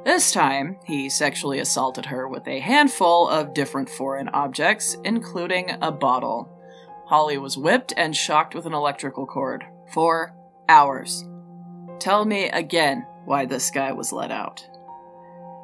This 0.05 0.33
time, 0.33 0.77
he 0.85 1.09
sexually 1.09 1.59
assaulted 1.59 2.07
her 2.07 2.29
with 2.29 2.47
a 2.47 2.61
handful 2.61 3.29
of 3.29 3.55
different 3.55 3.89
foreign 3.89 4.29
objects, 4.29 4.97
including 5.05 5.71
a 5.81 5.93
bottle. 5.93 6.49
Holly 7.07 7.39
was 7.39 7.59
whipped 7.59 7.93
and 7.97 8.15
shocked 8.15 8.55
with 8.55 8.67
an 8.67 8.75
electrical 8.75 9.27
cord 9.27 9.65
for 9.93 10.35
hours. 10.69 11.25
Tell 11.99 12.25
me 12.25 12.49
again 12.49 13.07
why 13.25 13.47
this 13.47 13.71
guy 13.71 13.93
was 13.93 14.13
let 14.13 14.31
out. 14.31 14.67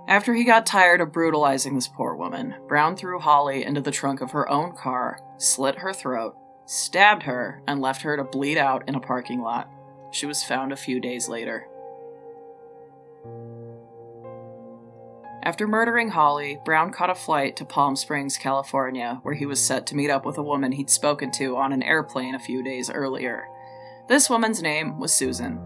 After 0.08 0.34
he 0.34 0.44
got 0.44 0.66
tired 0.66 1.00
of 1.00 1.12
brutalizing 1.12 1.74
this 1.74 1.88
poor 1.88 2.14
woman, 2.14 2.54
Brown 2.68 2.96
threw 2.96 3.18
Holly 3.18 3.64
into 3.64 3.80
the 3.80 3.90
trunk 3.90 4.20
of 4.20 4.30
her 4.30 4.48
own 4.48 4.72
car, 4.72 5.18
slit 5.36 5.78
her 5.78 5.92
throat, 5.92 6.36
stabbed 6.64 7.24
her, 7.24 7.62
and 7.66 7.80
left 7.80 8.02
her 8.02 8.16
to 8.16 8.22
bleed 8.22 8.56
out 8.56 8.88
in 8.88 8.94
a 8.94 9.00
parking 9.00 9.40
lot. 9.40 9.68
She 10.12 10.26
was 10.26 10.44
found 10.44 10.72
a 10.72 10.76
few 10.76 11.00
days 11.00 11.28
later. 11.28 11.66
After 15.42 15.68
murdering 15.68 16.08
Holly, 16.10 16.58
Brown 16.64 16.90
caught 16.92 17.10
a 17.10 17.14
flight 17.14 17.56
to 17.56 17.64
Palm 17.64 17.94
Springs, 17.94 18.36
California, 18.36 19.20
where 19.22 19.34
he 19.34 19.46
was 19.46 19.60
set 19.60 19.86
to 19.86 19.96
meet 19.96 20.10
up 20.10 20.24
with 20.24 20.38
a 20.38 20.42
woman 20.42 20.72
he'd 20.72 20.90
spoken 20.90 21.30
to 21.32 21.56
on 21.56 21.72
an 21.72 21.84
airplane 21.84 22.34
a 22.34 22.40
few 22.40 22.64
days 22.64 22.90
earlier. 22.90 23.46
This 24.08 24.28
woman's 24.28 24.60
name 24.60 24.98
was 24.98 25.12
Susan, 25.12 25.60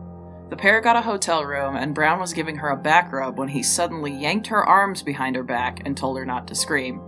the 0.50 0.57
pair 0.57 0.80
got 0.80 0.97
a 0.97 1.00
hotel 1.00 1.45
room, 1.45 1.76
and 1.76 1.95
Brown 1.95 2.19
was 2.19 2.33
giving 2.33 2.57
her 2.57 2.71
a 2.71 2.76
back 2.76 3.12
rub 3.12 3.38
when 3.38 3.49
he 3.49 3.62
suddenly 3.62 4.12
yanked 4.12 4.49
her 4.49 4.66
arms 4.66 5.02
behind 5.02 5.37
her 5.37 5.45
back 5.45 5.80
and 5.85 5.97
told 5.97 6.19
her 6.19 6.26
not 6.26 6.49
to 6.49 6.54
scream. 6.54 7.00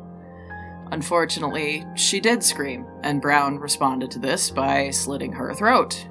Unfortunately, 0.92 1.84
she 1.94 2.20
did 2.20 2.44
scream, 2.44 2.86
and 3.02 3.20
Brown 3.20 3.58
responded 3.58 4.10
to 4.12 4.18
this 4.18 4.50
by 4.50 4.90
slitting 4.90 5.32
her 5.32 5.52
throat. 5.54 6.06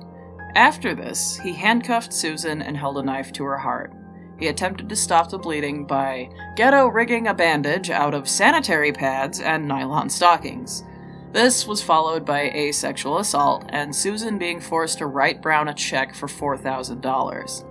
After 0.56 0.94
this, 0.94 1.38
he 1.38 1.54
handcuffed 1.54 2.12
Susan 2.12 2.62
and 2.62 2.76
held 2.76 2.98
a 2.98 3.04
knife 3.04 3.32
to 3.34 3.44
her 3.46 3.58
heart. 3.58 3.94
He 4.38 4.48
attempted 4.48 4.90
to 4.90 4.96
stop 4.96 5.30
the 5.30 5.38
bleeding 5.38 5.86
by 5.86 6.30
ghetto 6.58 6.88
rigging 6.88 7.28
a 7.28 7.34
bandage 7.34 7.92
out 7.92 8.14
of 8.14 8.28
sanitary 8.28 8.92
pads 8.92 9.40
and 9.40 9.68
nylon 9.68 10.10
stockings. 10.10 10.84
This 11.32 11.66
was 11.66 11.82
followed 11.82 12.26
by 12.26 12.50
a 12.50 12.74
sexual 12.74 13.20
assault 13.20 13.64
and 13.70 13.96
Susan 13.96 14.38
being 14.38 14.60
forced 14.60 14.98
to 14.98 15.06
write 15.06 15.42
Brown 15.42 15.70
a 15.70 15.74
check 15.74 16.14
for 16.14 16.28
$4,000. 16.28 17.66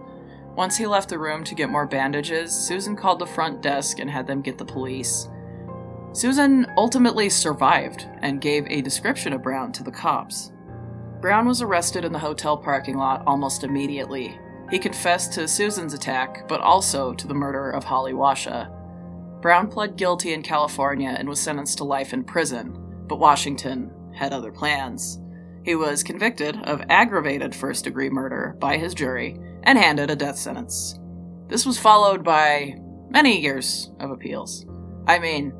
Once 0.56 0.76
he 0.78 0.86
left 0.86 1.10
the 1.10 1.18
room 1.18 1.44
to 1.44 1.54
get 1.54 1.68
more 1.68 1.86
bandages, 1.86 2.52
Susan 2.52 2.96
called 2.96 3.18
the 3.18 3.26
front 3.26 3.60
desk 3.60 3.98
and 3.98 4.08
had 4.08 4.26
them 4.26 4.40
get 4.40 4.56
the 4.56 4.64
police. 4.64 5.28
Susan 6.12 6.66
ultimately 6.78 7.28
survived 7.28 8.08
and 8.22 8.40
gave 8.40 8.66
a 8.66 8.80
description 8.80 9.34
of 9.34 9.42
Brown 9.42 9.72
to 9.72 9.84
the 9.84 9.90
cops. 9.90 10.52
Brown 11.20 11.46
was 11.46 11.60
arrested 11.60 12.02
in 12.02 12.12
the 12.12 12.18
hotel 12.18 12.56
parking 12.56 12.96
lot 12.96 13.22
almost 13.26 13.62
immediately. 13.62 14.38
He 14.70 14.78
confessed 14.78 15.34
to 15.34 15.46
Susan's 15.46 15.92
attack, 15.92 16.48
but 16.48 16.62
also 16.62 17.12
to 17.12 17.26
the 17.26 17.34
murder 17.34 17.70
of 17.70 17.84
Holly 17.84 18.14
Washa. 18.14 18.70
Brown 19.42 19.68
pled 19.68 19.96
guilty 19.96 20.32
in 20.32 20.42
California 20.42 21.14
and 21.16 21.28
was 21.28 21.40
sentenced 21.40 21.78
to 21.78 21.84
life 21.84 22.14
in 22.14 22.24
prison, 22.24 22.89
but 23.10 23.18
Washington 23.18 23.90
had 24.14 24.32
other 24.32 24.52
plans. 24.52 25.18
He 25.64 25.74
was 25.74 26.04
convicted 26.04 26.56
of 26.62 26.80
aggravated 26.88 27.52
first 27.52 27.82
degree 27.82 28.08
murder 28.08 28.56
by 28.60 28.76
his 28.76 28.94
jury 28.94 29.36
and 29.64 29.76
handed 29.76 30.10
a 30.10 30.16
death 30.16 30.38
sentence. 30.38 30.96
This 31.48 31.66
was 31.66 31.76
followed 31.76 32.22
by 32.22 32.76
many 33.10 33.40
years 33.40 33.90
of 33.98 34.12
appeals. 34.12 34.64
I 35.08 35.18
mean, 35.18 35.52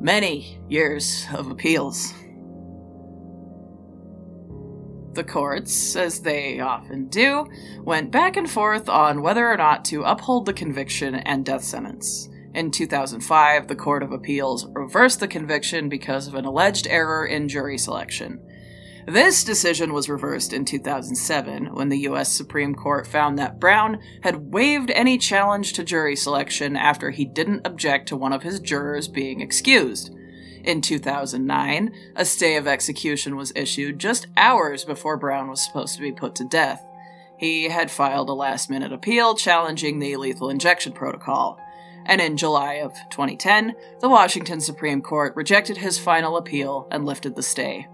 many 0.00 0.60
years 0.68 1.26
of 1.34 1.50
appeals. 1.50 2.12
The 5.14 5.24
courts, 5.24 5.96
as 5.96 6.20
they 6.20 6.60
often 6.60 7.06
do, 7.06 7.46
went 7.80 8.10
back 8.10 8.36
and 8.36 8.50
forth 8.50 8.90
on 8.90 9.22
whether 9.22 9.50
or 9.50 9.56
not 9.56 9.86
to 9.86 10.02
uphold 10.02 10.44
the 10.44 10.52
conviction 10.52 11.14
and 11.14 11.42
death 11.42 11.64
sentence. 11.64 12.28
In 12.54 12.70
2005, 12.70 13.68
the 13.68 13.76
Court 13.76 14.02
of 14.02 14.12
Appeals 14.12 14.66
reversed 14.72 15.20
the 15.20 15.28
conviction 15.28 15.88
because 15.88 16.26
of 16.26 16.34
an 16.34 16.44
alleged 16.44 16.86
error 16.86 17.26
in 17.26 17.48
jury 17.48 17.78
selection. 17.78 18.40
This 19.06 19.42
decision 19.42 19.92
was 19.92 20.08
reversed 20.08 20.52
in 20.52 20.64
2007 20.64 21.74
when 21.74 21.88
the 21.88 22.00
U.S. 22.00 22.30
Supreme 22.30 22.74
Court 22.74 23.06
found 23.06 23.38
that 23.38 23.58
Brown 23.58 23.98
had 24.22 24.52
waived 24.52 24.90
any 24.90 25.18
challenge 25.18 25.72
to 25.72 25.82
jury 25.82 26.14
selection 26.14 26.76
after 26.76 27.10
he 27.10 27.24
didn't 27.24 27.66
object 27.66 28.08
to 28.08 28.16
one 28.16 28.32
of 28.32 28.42
his 28.42 28.60
jurors 28.60 29.08
being 29.08 29.40
excused. 29.40 30.14
In 30.62 30.80
2009, 30.80 31.92
a 32.14 32.24
stay 32.24 32.56
of 32.56 32.68
execution 32.68 33.34
was 33.34 33.52
issued 33.56 33.98
just 33.98 34.28
hours 34.36 34.84
before 34.84 35.16
Brown 35.16 35.48
was 35.48 35.64
supposed 35.64 35.96
to 35.96 36.02
be 36.02 36.12
put 36.12 36.36
to 36.36 36.44
death. 36.44 36.84
He 37.38 37.64
had 37.64 37.90
filed 37.90 38.28
a 38.28 38.34
last 38.34 38.70
minute 38.70 38.92
appeal 38.92 39.34
challenging 39.34 39.98
the 39.98 40.16
lethal 40.16 40.50
injection 40.50 40.92
protocol. 40.92 41.58
And 42.06 42.20
in 42.20 42.36
July 42.36 42.74
of 42.74 42.94
2010, 43.10 43.74
the 44.00 44.08
Washington 44.08 44.60
Supreme 44.60 45.00
Court 45.00 45.34
rejected 45.36 45.76
his 45.76 45.98
final 45.98 46.36
appeal 46.36 46.88
and 46.90 47.04
lifted 47.04 47.36
the 47.36 47.42
stay. 47.42 47.86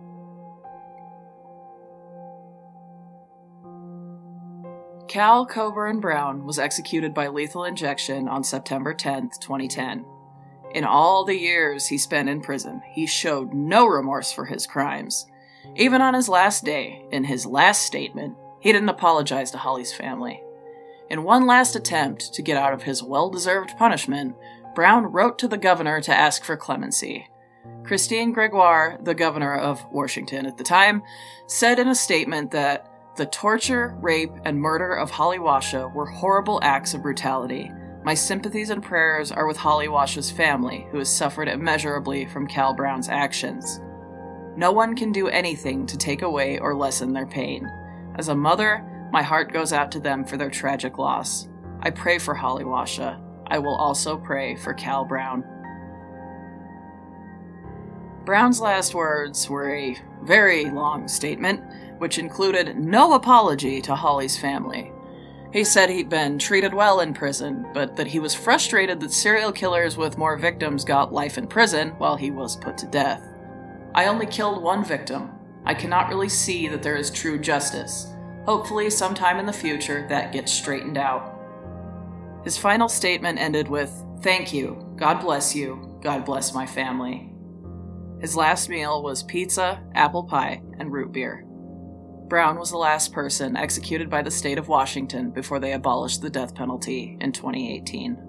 Cal 5.09 5.47
Coburn 5.47 6.01
Brown 6.01 6.45
was 6.45 6.59
executed 6.59 7.15
by 7.15 7.29
lethal 7.29 7.65
injection 7.65 8.29
on 8.29 8.45
September 8.45 8.93
10, 8.93 9.31
2010. 9.41 10.05
In 10.75 10.85
all 10.85 11.25
the 11.25 11.39
years 11.39 11.87
he 11.87 11.97
spent 11.97 12.29
in 12.29 12.43
prison, 12.43 12.83
he 12.93 13.07
showed 13.07 13.55
no 13.55 13.87
remorse 13.87 14.31
for 14.31 14.45
his 14.45 14.67
crimes. 14.67 15.27
Even 15.77 16.03
on 16.03 16.13
his 16.13 16.29
last 16.29 16.65
day, 16.65 17.07
in 17.11 17.25
his 17.25 17.47
last 17.47 17.83
statement, 17.83 18.37
he 18.61 18.71
didn't 18.71 18.91
apologize 18.91 19.51
to 19.53 19.59
Holly's 19.59 19.95
family. 19.95 20.43
In 21.11 21.25
one 21.25 21.47
last 21.47 21.75
attempt 21.75 22.35
to 22.35 22.43
get 22.43 22.59
out 22.59 22.75
of 22.75 22.83
his 22.83 23.03
well 23.03 23.31
deserved 23.31 23.77
punishment, 23.79 24.37
Brown 24.75 25.07
wrote 25.07 25.39
to 25.39 25.49
the 25.49 25.57
governor 25.57 26.01
to 26.03 26.15
ask 26.15 26.45
for 26.45 26.57
clemency. 26.57 27.29
Christine 27.83 28.33
Gregoire, 28.33 28.99
the 29.03 29.15
governor 29.15 29.57
of 29.57 29.85
Washington 29.91 30.45
at 30.45 30.59
the 30.59 30.65
time, 30.65 31.03
said 31.47 31.79
in 31.79 31.89
a 31.89 31.95
statement 31.95 32.51
that 32.51 32.87
the 33.17 33.27
torture, 33.27 33.97
rape, 34.01 34.31
and 34.45 34.61
murder 34.61 34.95
of 34.95 35.11
Holly 35.11 35.39
Washa 35.39 35.93
were 35.93 36.07
horrible 36.07 36.61
acts 36.63 36.95
of 36.95 37.03
brutality. 37.03 37.73
My 38.05 38.15
sympathies 38.15 38.71
and 38.71 38.83
prayers 38.83 39.33
are 39.33 39.47
with 39.47 39.57
Holly 39.57 39.89
Washa's 39.89 40.31
family, 40.31 40.87
who 40.91 40.99
has 40.99 41.15
suffered 41.15 41.49
immeasurably 41.49 42.27
from 42.27 42.47
Cal 42.47 42.75
Brown's 42.75 43.09
actions. 43.09 43.81
No 44.57 44.73
one 44.73 44.95
can 44.95 45.11
do 45.11 45.29
anything 45.29 45.87
to 45.87 45.97
take 45.97 46.23
away 46.23 46.59
or 46.59 46.75
lessen 46.75 47.13
their 47.13 47.27
pain. 47.27 47.69
As 48.17 48.29
a 48.29 48.35
mother, 48.35 48.85
my 49.13 49.23
heart 49.23 49.53
goes 49.53 49.73
out 49.73 49.91
to 49.93 50.01
them 50.01 50.25
for 50.25 50.37
their 50.37 50.51
tragic 50.51 50.99
loss. 50.99 51.49
I 51.81 51.91
pray 51.91 52.19
for 52.19 52.35
Holly 52.35 52.65
Washa. 52.65 53.21
I 53.47 53.59
will 53.59 53.77
also 53.77 54.17
pray 54.17 54.57
for 54.57 54.75
Cal 54.75 55.05
Brown. 55.05 55.45
Brown's 58.25 58.61
last 58.61 58.95
words 58.95 59.49
were 59.49 59.75
a 59.75 59.97
very 60.23 60.67
long 60.67 61.09
statement 61.09 61.63
which 61.99 62.19
included 62.19 62.77
no 62.77 63.15
apology 63.15 63.81
to 63.83 63.95
Holly's 63.95 64.37
family. 64.37 64.93
He 65.53 65.65
said 65.65 65.89
he'd 65.89 66.11
been 66.11 66.39
treated 66.39 66.75
well 66.75 67.01
in 67.01 67.15
prison, 67.15 67.67
but 67.73 67.97
that 67.97 68.07
he 68.07 68.19
was 68.19 68.35
frustrated 68.35 69.01
that 69.01 69.13
serial 69.13 69.51
killers 69.51 69.97
with 69.97 70.19
more 70.19 70.37
victims 70.37 70.85
got 70.85 71.13
life 71.13 71.39
in 71.39 71.47
prison 71.47 71.91
while 71.99 72.17
he 72.17 72.31
was 72.31 72.55
put 72.57 72.77
to 72.79 72.87
death. 72.87 73.23
I 73.95 74.07
only 74.07 74.27
killed 74.27 74.63
one 74.63 74.85
victim. 74.85 75.31
I 75.65 75.73
cannot 75.73 76.09
really 76.09 76.29
see 76.29 76.69
that 76.69 76.83
there 76.83 76.97
is 76.97 77.11
true 77.11 77.39
justice. 77.39 78.15
Hopefully, 78.49 78.89
sometime 78.89 79.39
in 79.39 79.45
the 79.45 79.53
future, 79.53 80.07
that 80.09 80.33
gets 80.33 80.51
straightened 80.51 80.97
out. 80.97 81.39
His 82.45 82.57
final 82.57 82.89
statement 82.89 83.39
ended 83.39 83.69
with, 83.69 83.93
Thank 84.23 84.55
you, 84.55 84.91
God 84.97 85.21
bless 85.21 85.55
you, 85.55 85.99
God 86.01 86.25
bless 86.25 86.55
my 86.55 86.65
family. 86.65 87.31
His 88.23 88.35
last 88.35 88.71
meal 88.71 89.03
was 89.03 89.23
pizza, 89.23 89.85
apple 89.95 90.25
pie, 90.25 90.63
and 90.79 90.91
root 90.91 91.13
beer. 91.13 91.45
Brown 92.29 92.59
was 92.59 92.71
the 92.71 92.79
last 92.79 93.13
person 93.13 93.55
executed 93.55 94.09
by 94.09 94.23
the 94.23 94.31
state 94.31 94.57
of 94.57 94.69
Washington 94.69 95.31
before 95.31 95.61
they 95.61 95.75
abolished 95.75 96.23
the 96.23 96.31
death 96.31 96.55
penalty 96.55 97.19
in 97.21 97.33
2018. 97.33 98.28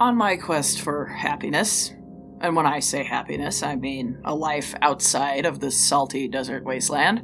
On 0.00 0.16
my 0.16 0.34
quest 0.38 0.80
for 0.80 1.04
happiness, 1.04 1.92
and 2.40 2.56
when 2.56 2.64
I 2.64 2.80
say 2.80 3.04
happiness, 3.04 3.62
I 3.62 3.76
mean 3.76 4.18
a 4.24 4.34
life 4.34 4.74
outside 4.80 5.44
of 5.44 5.60
this 5.60 5.78
salty 5.78 6.26
desert 6.26 6.64
wasteland, 6.64 7.22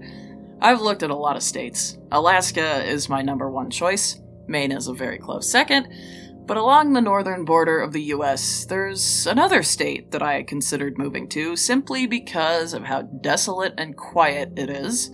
I've 0.61 0.83
looked 0.83 1.03
at 1.03 1.09
a 1.09 1.17
lot 1.17 1.37
of 1.37 1.43
states. 1.43 1.97
Alaska 2.13 2.85
is 2.85 3.09
my 3.09 3.23
number 3.23 3.51
one 3.51 3.71
choice, 3.71 4.21
Maine 4.47 4.73
is 4.73 4.89
a 4.89 4.93
very 4.93 5.17
close 5.17 5.51
second, 5.51 5.89
but 6.45 6.59
along 6.59 6.93
the 6.93 7.01
northern 7.01 7.47
border 7.47 7.81
of 7.81 7.95
the 7.95 8.03
US, 8.13 8.67
there's 8.67 9.27
another 9.27 9.63
state 9.63 10.11
that 10.11 10.23
I 10.23 10.43
considered 10.43 10.99
moving 10.99 11.31
to 11.31 11.57
simply 11.57 12.07
because 12.07 12.75
of 12.75 12.85
how 12.85 13.01
desolate 13.01 13.73
and 13.79 13.97
quiet 13.97 14.53
it 14.55 14.69
is. 14.69 15.11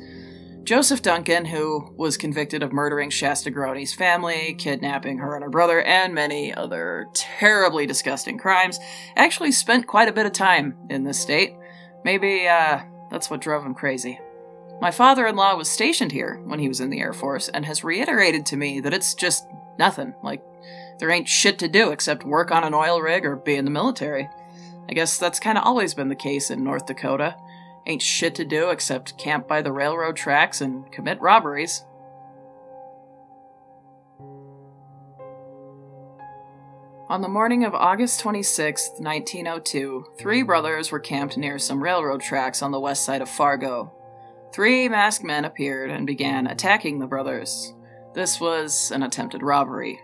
Joseph 0.64 1.02
Duncan, 1.02 1.44
who 1.44 1.92
was 1.96 2.16
convicted 2.16 2.62
of 2.62 2.72
murdering 2.72 3.10
Shasta 3.10 3.50
Groene's 3.50 3.92
family, 3.92 4.54
kidnapping 4.54 5.18
her 5.18 5.34
and 5.34 5.42
her 5.42 5.50
brother, 5.50 5.82
and 5.82 6.14
many 6.14 6.54
other 6.54 7.08
terribly 7.14 7.84
disgusting 7.84 8.38
crimes, 8.38 8.78
actually 9.16 9.50
spent 9.50 9.88
quite 9.88 10.08
a 10.08 10.12
bit 10.12 10.26
of 10.26 10.32
time 10.32 10.76
in 10.88 11.02
this 11.02 11.20
state. 11.20 11.54
Maybe, 12.04 12.46
uh, 12.46 12.80
that's 13.10 13.28
what 13.28 13.40
drove 13.40 13.64
him 13.64 13.74
crazy. 13.74 14.20
My 14.80 14.90
father 14.90 15.26
in 15.26 15.36
law 15.36 15.56
was 15.56 15.68
stationed 15.68 16.12
here 16.12 16.40
when 16.44 16.58
he 16.58 16.68
was 16.68 16.80
in 16.80 16.90
the 16.90 17.00
Air 17.00 17.12
Force 17.12 17.48
and 17.48 17.66
has 17.66 17.84
reiterated 17.84 18.46
to 18.46 18.56
me 18.56 18.80
that 18.80 18.94
it's 18.94 19.14
just 19.14 19.44
nothing. 19.78 20.14
Like, 20.22 20.42
there 20.98 21.10
ain't 21.10 21.28
shit 21.28 21.58
to 21.60 21.68
do 21.68 21.90
except 21.90 22.24
work 22.24 22.52
on 22.52 22.64
an 22.64 22.74
oil 22.74 23.00
rig 23.00 23.24
or 23.24 23.36
be 23.36 23.56
in 23.56 23.64
the 23.64 23.70
military. 23.70 24.28
I 24.88 24.92
guess 24.94 25.18
that's 25.18 25.40
kind 25.40 25.58
of 25.58 25.64
always 25.64 25.94
been 25.94 26.08
the 26.08 26.14
case 26.14 26.50
in 26.50 26.62
North 26.62 26.86
Dakota. 26.86 27.36
Ain't 27.86 28.02
shit 28.02 28.34
to 28.36 28.44
do 28.44 28.70
except 28.70 29.18
camp 29.18 29.48
by 29.48 29.62
the 29.62 29.72
railroad 29.72 30.16
tracks 30.16 30.60
and 30.60 30.90
commit 30.92 31.20
robberies. 31.20 31.84
On 37.08 37.20
the 37.20 37.28
morning 37.28 37.64
of 37.64 37.74
August 37.74 38.20
26, 38.20 38.92
1902, 38.98 40.06
three 40.16 40.42
brothers 40.42 40.90
were 40.90 40.98
camped 40.98 41.36
near 41.36 41.58
some 41.58 41.82
railroad 41.82 42.22
tracks 42.22 42.62
on 42.62 42.70
the 42.70 42.80
west 42.80 43.04
side 43.04 43.20
of 43.20 43.28
Fargo. 43.28 43.92
Three 44.54 44.88
masked 44.88 45.24
men 45.24 45.44
appeared 45.44 45.90
and 45.90 46.06
began 46.06 46.46
attacking 46.46 46.98
the 46.98 47.06
brothers. 47.06 47.74
This 48.14 48.40
was 48.40 48.90
an 48.92 49.02
attempted 49.02 49.42
robbery. 49.42 50.00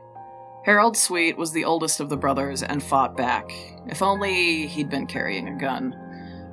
Harold 0.64 0.96
Sweet 0.98 1.38
was 1.38 1.52
the 1.52 1.64
oldest 1.64 2.00
of 2.00 2.10
the 2.10 2.16
brothers 2.16 2.62
and 2.62 2.82
fought 2.82 3.16
back. 3.16 3.50
If 3.86 4.02
only 4.02 4.66
he'd 4.66 4.90
been 4.90 5.06
carrying 5.06 5.48
a 5.48 5.58
gun. 5.58 5.96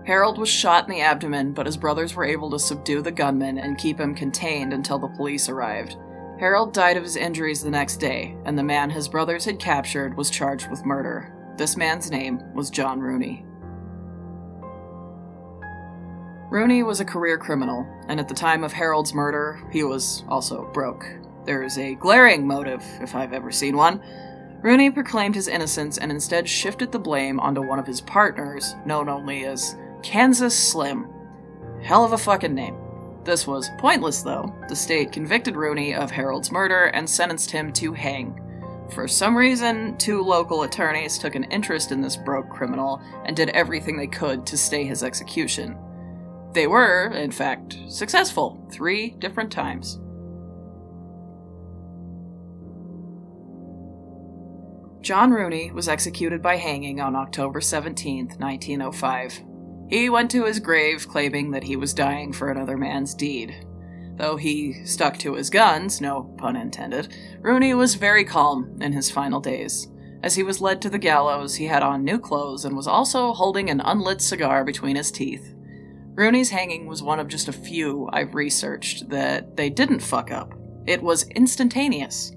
Harold 0.05 0.37
was 0.37 0.49
shot 0.49 0.83
in 0.83 0.91
the 0.91 1.01
abdomen, 1.01 1.51
but 1.51 1.65
his 1.65 1.77
brothers 1.77 2.15
were 2.15 2.25
able 2.25 2.51
to 2.51 2.59
subdue 2.59 3.01
the 3.01 3.11
gunman 3.11 3.57
and 3.57 3.77
keep 3.77 3.99
him 3.99 4.13
contained 4.13 4.71
until 4.71 4.99
the 4.99 5.07
police 5.07 5.49
arrived. 5.49 5.97
Harold 6.39 6.73
died 6.73 6.95
of 6.95 7.03
his 7.03 7.15
injuries 7.15 7.63
the 7.63 7.71
next 7.71 7.97
day, 7.97 8.35
and 8.45 8.57
the 8.57 8.63
man 8.63 8.89
his 8.89 9.07
brothers 9.07 9.45
had 9.45 9.57
captured 9.57 10.15
was 10.15 10.29
charged 10.29 10.69
with 10.69 10.85
murder. 10.85 11.33
This 11.57 11.75
man's 11.75 12.11
name 12.11 12.39
was 12.53 12.69
John 12.69 12.99
Rooney. 12.99 13.45
Rooney 16.51 16.83
was 16.83 16.99
a 16.99 17.05
career 17.05 17.39
criminal, 17.39 17.87
and 18.07 18.19
at 18.19 18.27
the 18.27 18.35
time 18.35 18.63
of 18.63 18.73
Harold's 18.73 19.13
murder, 19.13 19.59
he 19.71 19.83
was 19.83 20.23
also 20.29 20.69
broke. 20.71 21.05
There's 21.45 21.79
a 21.79 21.95
glaring 21.95 22.45
motive, 22.45 22.83
if 23.01 23.15
I've 23.15 23.33
ever 23.33 23.51
seen 23.51 23.75
one. 23.75 24.01
Rooney 24.61 24.91
proclaimed 24.91 25.35
his 25.35 25.47
innocence 25.47 25.97
and 25.97 26.11
instead 26.11 26.47
shifted 26.47 26.91
the 26.91 26.99
blame 26.99 27.39
onto 27.39 27.61
one 27.61 27.79
of 27.79 27.87
his 27.87 28.01
partners, 28.01 28.75
known 28.85 29.09
only 29.09 29.45
as 29.45 29.75
Kansas 30.05 30.55
Slim. 30.55 31.07
Hell 31.81 32.05
of 32.05 32.13
a 32.13 32.17
fucking 32.17 32.53
name. 32.53 32.77
This 33.23 33.47
was 33.47 33.71
pointless, 33.79 34.21
though. 34.21 34.53
The 34.69 34.75
state 34.75 35.11
convicted 35.11 35.55
Rooney 35.55 35.95
of 35.95 36.11
Harold's 36.11 36.51
murder 36.51 36.85
and 36.93 37.09
sentenced 37.09 37.49
him 37.49 37.73
to 37.73 37.91
hang. 37.91 38.39
For 38.91 39.07
some 39.07 39.35
reason, 39.35 39.97
two 39.97 40.21
local 40.21 40.61
attorneys 40.61 41.17
took 41.17 41.33
an 41.33 41.45
interest 41.45 41.91
in 41.91 42.01
this 42.01 42.17
broke 42.17 42.51
criminal 42.51 43.01
and 43.25 43.35
did 43.35 43.49
everything 43.49 43.97
they 43.97 44.05
could 44.05 44.45
to 44.45 44.57
stay 44.57 44.85
his 44.85 45.01
execution. 45.01 45.75
They 46.53 46.67
were, 46.67 47.07
in 47.07 47.31
fact, 47.31 47.75
successful 47.87 48.63
three 48.71 49.09
different 49.17 49.51
times. 49.51 49.99
John 55.01 55.31
Rooney 55.31 55.71
was 55.71 55.89
executed 55.89 56.43
by 56.43 56.57
hanging 56.57 57.01
on 57.01 57.15
October 57.15 57.59
17, 57.59 58.35
1905. 58.37 59.54
He 59.88 60.10
went 60.10 60.32
to 60.32 60.45
his 60.45 60.60
grave 60.60 61.08
claiming 61.08 61.52
that 61.52 61.63
he 61.63 61.76
was 61.76 61.93
dying 61.93 62.34
for 62.34 62.50
another 62.50 62.78
man's 62.78 63.13
deed. 63.13 63.65
Though 64.17 64.38
he 64.38 64.86
stuck 64.86 65.17
to 65.19 65.36
his 65.36 65.50
guns, 65.50 66.02
no 66.02 66.24
pun 66.38 66.56
intended, 66.56 67.15
Rooney 67.41 67.74
was 67.74 67.95
very 67.95 68.24
calm 68.24 68.78
in 68.82 68.93
his 68.93 69.12
final 69.12 69.39
days. 69.39 69.88
As 70.24 70.36
he 70.36 70.43
was 70.43 70.62
led 70.62 70.82
to 70.82 70.89
the 70.89 70.98
gallows, 70.98 71.56
he 71.56 71.65
had 71.65 71.84
on 71.84 72.04
new 72.04 72.17
clothes 72.17 72.65
and 72.65 72.76
was 72.76 72.88
also 72.88 73.34
holding 73.34 73.69
an 73.69 73.82
unlit 73.82 74.21
cigar 74.21 74.63
between 74.63 74.95
his 74.95 75.12
teeth. 75.12 75.54
Rooney's 76.15 76.50
hanging 76.50 76.88
was 76.88 77.04
one 77.04 77.19
of 77.19 77.28
just 77.28 77.50
a 77.50 77.54
few 77.54 78.10
I've 78.12 78.34
researched 78.34 79.10
that 79.10 79.58
they 79.58 79.69
didn't 79.69 80.00
fuck 80.00 80.32
up. 80.32 80.54
It 80.88 81.04
was 81.04 81.28
instantaneous. 81.30 82.32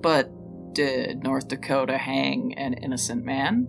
But 0.00 0.32
did 0.72 1.22
North 1.22 1.48
Dakota 1.48 1.98
hang 1.98 2.54
an 2.54 2.74
innocent 2.74 3.24
man? 3.24 3.68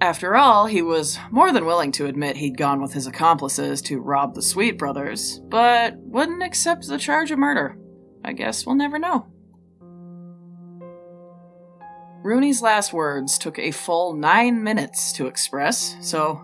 After 0.00 0.36
all, 0.36 0.66
he 0.66 0.82
was 0.82 1.18
more 1.30 1.52
than 1.52 1.64
willing 1.64 1.90
to 1.92 2.06
admit 2.06 2.36
he'd 2.36 2.58
gone 2.58 2.82
with 2.82 2.92
his 2.92 3.06
accomplices 3.06 3.80
to 3.82 4.00
rob 4.00 4.34
the 4.34 4.42
Sweet 4.42 4.76
brothers, 4.76 5.40
but 5.48 5.96
wouldn't 5.96 6.42
accept 6.42 6.86
the 6.86 6.98
charge 6.98 7.30
of 7.30 7.38
murder. 7.38 7.78
I 8.22 8.32
guess 8.32 8.66
we'll 8.66 8.74
never 8.74 8.98
know. 8.98 9.26
Rooney's 12.22 12.60
last 12.60 12.92
words 12.92 13.38
took 13.38 13.58
a 13.58 13.70
full 13.70 14.12
nine 14.12 14.62
minutes 14.62 15.12
to 15.12 15.28
express, 15.28 15.96
so 16.02 16.42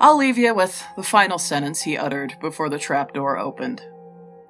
I'll 0.00 0.16
leave 0.16 0.38
you 0.38 0.54
with 0.54 0.82
the 0.96 1.02
final 1.02 1.38
sentence 1.38 1.82
he 1.82 1.98
uttered 1.98 2.36
before 2.40 2.70
the 2.70 2.78
trapdoor 2.78 3.36
opened. 3.36 3.82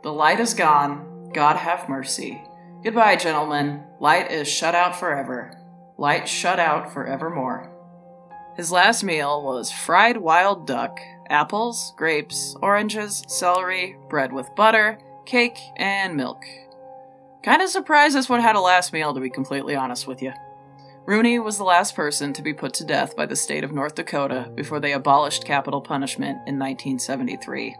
The 0.02 0.12
light 0.12 0.38
is 0.38 0.54
gone. 0.54 1.30
God 1.32 1.56
have 1.56 1.88
mercy. 1.88 2.40
Goodbye, 2.84 3.16
gentlemen. 3.16 3.82
Light 3.98 4.30
is 4.30 4.46
shut 4.46 4.74
out 4.74 4.94
forever. 4.94 5.58
Light 5.98 6.28
shut 6.28 6.60
out 6.60 6.92
forevermore. 6.92 7.75
His 8.56 8.72
last 8.72 9.04
meal 9.04 9.42
was 9.42 9.70
fried 9.70 10.16
wild 10.16 10.66
duck, 10.66 10.98
apples, 11.28 11.92
grapes, 11.96 12.56
oranges, 12.62 13.22
celery, 13.28 13.96
bread 14.08 14.32
with 14.32 14.54
butter, 14.56 14.98
cake, 15.26 15.58
and 15.76 16.16
milk. 16.16 16.42
Kinda 17.42 17.68
surprised 17.68 18.16
this 18.16 18.30
one 18.30 18.40
had 18.40 18.56
a 18.56 18.60
last 18.60 18.94
meal, 18.94 19.12
to 19.12 19.20
be 19.20 19.28
completely 19.28 19.76
honest 19.76 20.06
with 20.06 20.22
you. 20.22 20.32
Rooney 21.04 21.38
was 21.38 21.58
the 21.58 21.64
last 21.64 21.94
person 21.94 22.32
to 22.32 22.42
be 22.42 22.54
put 22.54 22.72
to 22.74 22.84
death 22.84 23.14
by 23.14 23.26
the 23.26 23.36
state 23.36 23.62
of 23.62 23.72
North 23.72 23.94
Dakota 23.94 24.50
before 24.54 24.80
they 24.80 24.92
abolished 24.92 25.44
capital 25.44 25.80
punishment 25.80 26.38
in 26.46 26.58
1973. 26.58 27.76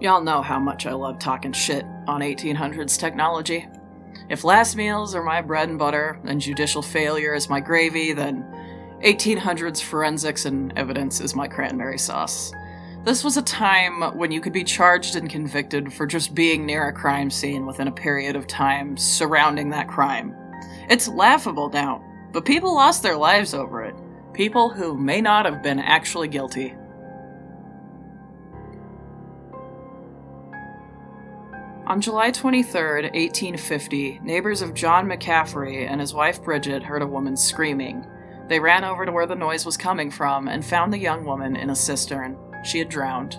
Y'all 0.00 0.22
know 0.22 0.42
how 0.42 0.60
much 0.60 0.86
I 0.86 0.92
love 0.92 1.18
talking 1.18 1.52
shit 1.52 1.84
on 2.06 2.20
1800s 2.20 2.96
technology. 2.96 3.66
If 4.30 4.44
last 4.44 4.76
meals 4.76 5.12
are 5.16 5.24
my 5.24 5.42
bread 5.42 5.68
and 5.70 5.76
butter 5.76 6.20
and 6.22 6.40
judicial 6.40 6.82
failure 6.82 7.34
is 7.34 7.50
my 7.50 7.58
gravy, 7.58 8.12
then 8.12 8.44
1800s 9.04 9.82
forensics 9.82 10.44
and 10.44 10.72
evidence 10.78 11.20
is 11.20 11.34
my 11.34 11.48
cranberry 11.48 11.98
sauce. 11.98 12.52
This 13.02 13.24
was 13.24 13.38
a 13.38 13.42
time 13.42 14.16
when 14.16 14.30
you 14.30 14.40
could 14.40 14.52
be 14.52 14.62
charged 14.62 15.16
and 15.16 15.28
convicted 15.28 15.92
for 15.92 16.06
just 16.06 16.32
being 16.32 16.64
near 16.64 16.86
a 16.86 16.92
crime 16.92 17.28
scene 17.28 17.66
within 17.66 17.88
a 17.88 17.92
period 17.92 18.36
of 18.36 18.46
time 18.46 18.96
surrounding 18.96 19.68
that 19.70 19.88
crime. 19.88 20.32
It's 20.88 21.08
laughable 21.08 21.70
now, 21.70 22.04
but 22.30 22.44
people 22.44 22.72
lost 22.72 23.02
their 23.02 23.16
lives 23.16 23.52
over 23.52 23.82
it. 23.82 23.96
People 24.32 24.70
who 24.70 24.96
may 24.96 25.20
not 25.20 25.44
have 25.44 25.60
been 25.60 25.80
actually 25.80 26.28
guilty. 26.28 26.76
On 31.88 32.02
July 32.02 32.30
23, 32.30 33.04
1850, 33.04 34.20
neighbors 34.22 34.60
of 34.60 34.74
John 34.74 35.06
McCaffrey 35.06 35.90
and 35.90 35.98
his 35.98 36.12
wife 36.12 36.42
Bridget 36.42 36.82
heard 36.82 37.00
a 37.00 37.06
woman 37.06 37.34
screaming. 37.34 38.04
They 38.46 38.60
ran 38.60 38.84
over 38.84 39.06
to 39.06 39.12
where 39.12 39.24
the 39.24 39.34
noise 39.34 39.64
was 39.64 39.78
coming 39.78 40.10
from 40.10 40.48
and 40.48 40.62
found 40.62 40.92
the 40.92 40.98
young 40.98 41.24
woman 41.24 41.56
in 41.56 41.70
a 41.70 41.74
cistern. 41.74 42.36
She 42.62 42.78
had 42.78 42.90
drowned. 42.90 43.38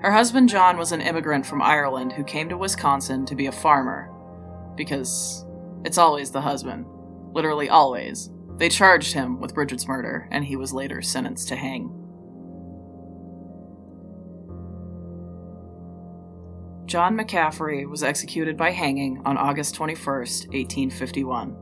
Her 0.00 0.10
husband 0.10 0.48
John 0.48 0.78
was 0.78 0.92
an 0.92 1.02
immigrant 1.02 1.44
from 1.44 1.60
Ireland 1.60 2.14
who 2.14 2.24
came 2.24 2.48
to 2.48 2.56
Wisconsin 2.56 3.26
to 3.26 3.34
be 3.34 3.48
a 3.48 3.52
farmer. 3.52 4.10
Because 4.76 5.44
it's 5.84 5.98
always 5.98 6.30
the 6.30 6.40
husband. 6.40 6.86
Literally 7.34 7.68
always. 7.68 8.30
They 8.56 8.70
charged 8.70 9.12
him 9.12 9.38
with 9.40 9.54
Bridget's 9.54 9.86
murder, 9.86 10.26
and 10.30 10.42
he 10.42 10.56
was 10.56 10.72
later 10.72 11.02
sentenced 11.02 11.48
to 11.48 11.56
hang. 11.56 12.03
John 16.94 17.18
McCaffrey 17.18 17.90
was 17.90 18.04
executed 18.04 18.56
by 18.56 18.70
hanging 18.70 19.20
on 19.24 19.36
August 19.36 19.74
21st, 19.74 20.46
1851. 20.54 21.56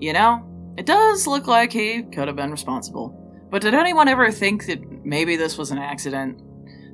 You 0.00 0.12
know, 0.12 0.74
it 0.76 0.84
does 0.84 1.28
look 1.28 1.46
like 1.46 1.72
he 1.72 2.02
could 2.02 2.26
have 2.26 2.34
been 2.34 2.50
responsible. 2.50 3.46
But 3.52 3.62
did 3.62 3.74
anyone 3.74 4.08
ever 4.08 4.32
think 4.32 4.66
that 4.66 4.80
maybe 5.04 5.36
this 5.36 5.56
was 5.56 5.70
an 5.70 5.78
accident? 5.78 6.42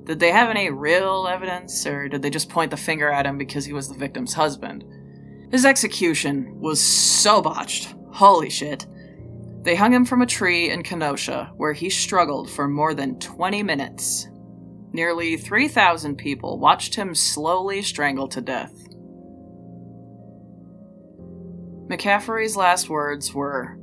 Did 0.04 0.20
they 0.20 0.30
have 0.30 0.50
any 0.50 0.68
real 0.68 1.26
evidence, 1.26 1.86
or 1.86 2.06
did 2.06 2.20
they 2.20 2.28
just 2.28 2.50
point 2.50 2.70
the 2.70 2.76
finger 2.76 3.10
at 3.10 3.24
him 3.24 3.38
because 3.38 3.64
he 3.64 3.72
was 3.72 3.88
the 3.88 3.94
victim's 3.94 4.34
husband? 4.34 4.84
His 5.50 5.64
execution 5.64 6.60
was 6.60 6.82
so 6.82 7.40
botched. 7.40 7.94
Holy 8.12 8.50
shit. 8.50 8.86
They 9.62 9.74
hung 9.74 9.94
him 9.94 10.04
from 10.04 10.20
a 10.20 10.26
tree 10.26 10.68
in 10.68 10.82
Kenosha, 10.82 11.50
where 11.56 11.72
he 11.72 11.88
struggled 11.88 12.50
for 12.50 12.68
more 12.68 12.92
than 12.92 13.18
20 13.20 13.62
minutes 13.62 14.28
nearly 14.94 15.36
3,000 15.36 16.16
people 16.16 16.58
watched 16.58 16.94
him 16.94 17.14
slowly 17.14 17.82
strangle 17.82 18.28
to 18.28 18.40
death. 18.40 18.72
McCaffrey's 21.90 22.56
last 22.56 22.88
words 22.88 23.34
were 23.34 23.76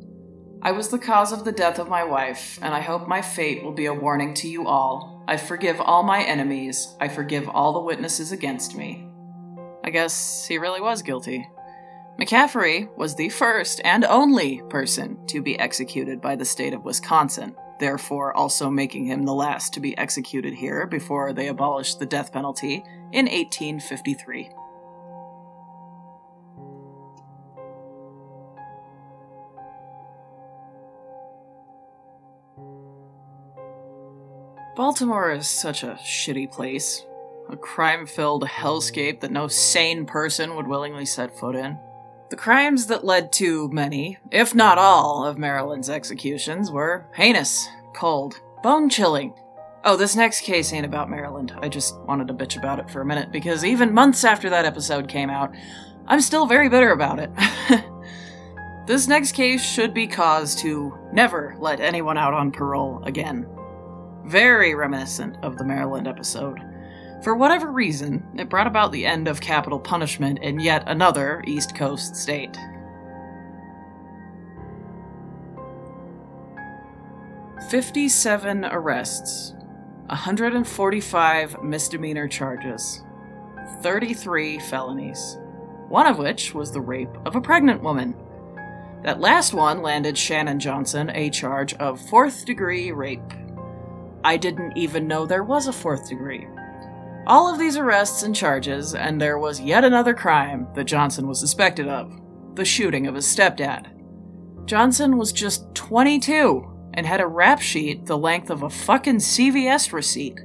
I 0.63 0.71
was 0.71 0.89
the 0.89 0.99
cause 0.99 1.31
of 1.31 1.43
the 1.43 1.51
death 1.51 1.79
of 1.79 1.89
my 1.89 2.03
wife, 2.03 2.59
and 2.61 2.73
I 2.73 2.81
hope 2.81 3.07
my 3.07 3.21
fate 3.21 3.63
will 3.63 3.73
be 3.73 3.87
a 3.87 3.93
warning 3.93 4.33
to 4.35 4.47
you 4.47 4.67
all. 4.67 5.23
I 5.27 5.37
forgive 5.37 5.81
all 5.81 6.03
my 6.03 6.23
enemies. 6.23 6.95
I 6.99 7.07
forgive 7.07 7.49
all 7.49 7.73
the 7.73 7.81
witnesses 7.81 8.31
against 8.31 8.75
me. 8.75 9.07
I 9.83 9.89
guess 9.89 10.45
he 10.47 10.59
really 10.59 10.81
was 10.81 11.01
guilty. 11.01 11.47
McCaffrey 12.19 12.95
was 12.95 13.15
the 13.15 13.29
first 13.29 13.81
and 13.83 14.05
only 14.05 14.61
person 14.69 15.25
to 15.27 15.41
be 15.41 15.57
executed 15.59 16.21
by 16.21 16.35
the 16.35 16.45
state 16.45 16.73
of 16.73 16.83
Wisconsin 16.83 17.55
therefore 17.81 18.31
also 18.37 18.69
making 18.69 19.07
him 19.07 19.25
the 19.25 19.33
last 19.33 19.73
to 19.73 19.79
be 19.79 19.97
executed 19.97 20.53
here 20.53 20.85
before 20.85 21.33
they 21.33 21.47
abolished 21.47 21.99
the 21.99 22.05
death 22.05 22.31
penalty 22.31 22.83
in 23.11 23.25
1853. 23.25 24.51
Baltimore 34.77 35.31
is 35.31 35.47
such 35.47 35.83
a 35.83 35.99
shitty 36.05 36.51
place. 36.51 37.03
A 37.49 37.57
crime 37.57 38.05
filled 38.05 38.43
hellscape 38.43 39.19
that 39.21 39.31
no 39.31 39.47
sane 39.47 40.05
person 40.05 40.55
would 40.55 40.67
willingly 40.67 41.05
set 41.05 41.37
foot 41.37 41.55
in. 41.55 41.77
The 42.31 42.37
crimes 42.37 42.87
that 42.87 43.03
led 43.03 43.33
to 43.33 43.67
many, 43.73 44.17
if 44.31 44.55
not 44.55 44.77
all, 44.77 45.25
of 45.25 45.37
Maryland's 45.37 45.89
executions 45.89 46.71
were 46.71 47.05
heinous, 47.13 47.67
cold, 47.93 48.39
bone 48.63 48.89
chilling. 48.89 49.33
Oh, 49.83 49.97
this 49.97 50.15
next 50.15 50.39
case 50.39 50.71
ain't 50.71 50.85
about 50.85 51.09
Maryland. 51.09 51.53
I 51.59 51.67
just 51.67 51.99
wanted 52.03 52.29
to 52.29 52.33
bitch 52.33 52.57
about 52.57 52.79
it 52.79 52.89
for 52.89 53.01
a 53.01 53.05
minute 53.05 53.33
because 53.33 53.65
even 53.65 53.93
months 53.93 54.23
after 54.23 54.49
that 54.49 54.63
episode 54.63 55.09
came 55.09 55.29
out, 55.29 55.53
I'm 56.07 56.21
still 56.21 56.45
very 56.45 56.69
bitter 56.69 56.93
about 56.93 57.19
it. 57.19 57.31
this 58.87 59.09
next 59.09 59.33
case 59.33 59.61
should 59.61 59.93
be 59.93 60.07
cause 60.07 60.55
to 60.61 60.97
never 61.11 61.57
let 61.59 61.81
anyone 61.81 62.17
out 62.17 62.33
on 62.33 62.49
parole 62.49 63.03
again. 63.03 63.45
Very 64.23 64.73
reminiscent 64.73 65.35
of 65.43 65.57
the 65.57 65.65
Maryland 65.65 66.07
episode. 66.07 66.61
For 67.23 67.35
whatever 67.35 67.71
reason, 67.71 68.25
it 68.35 68.49
brought 68.49 68.65
about 68.65 68.91
the 68.91 69.05
end 69.05 69.27
of 69.27 69.39
capital 69.39 69.79
punishment 69.79 70.39
in 70.39 70.59
yet 70.59 70.83
another 70.87 71.43
East 71.45 71.75
Coast 71.75 72.15
state. 72.15 72.57
Fifty-seven 77.69 78.65
arrests, 78.65 79.53
145 80.07 81.61
misdemeanor 81.61 82.27
charges, 82.27 83.03
33 83.83 84.59
felonies, 84.59 85.37
one 85.89 86.07
of 86.07 86.17
which 86.17 86.55
was 86.55 86.71
the 86.71 86.81
rape 86.81 87.15
of 87.25 87.35
a 87.35 87.41
pregnant 87.41 87.83
woman. 87.83 88.15
That 89.03 89.19
last 89.19 89.53
one 89.53 89.83
landed 89.83 90.17
Shannon 90.17 90.59
Johnson 90.59 91.11
a 91.11 91.29
charge 91.29 91.75
of 91.75 92.01
fourth 92.09 92.45
degree 92.45 92.91
rape. 92.91 93.21
I 94.23 94.37
didn't 94.37 94.75
even 94.75 95.07
know 95.07 95.25
there 95.25 95.43
was 95.43 95.67
a 95.67 95.73
fourth 95.73 96.09
degree. 96.09 96.47
All 97.27 97.51
of 97.51 97.59
these 97.59 97.77
arrests 97.77 98.23
and 98.23 98.35
charges, 98.35 98.95
and 98.95 99.21
there 99.21 99.37
was 99.37 99.59
yet 99.59 99.83
another 99.83 100.13
crime 100.13 100.67
that 100.73 100.85
Johnson 100.85 101.27
was 101.27 101.39
suspected 101.39 101.87
of 101.87 102.19
the 102.55 102.65
shooting 102.65 103.07
of 103.07 103.15
his 103.15 103.25
stepdad. 103.25 103.87
Johnson 104.65 105.17
was 105.17 105.31
just 105.31 105.73
22 105.75 106.67
and 106.93 107.05
had 107.05 107.21
a 107.21 107.27
rap 107.27 107.61
sheet 107.61 108.05
the 108.05 108.17
length 108.17 108.49
of 108.49 108.63
a 108.63 108.69
fucking 108.69 109.17
CVS 109.17 109.93
receipt. 109.93 110.39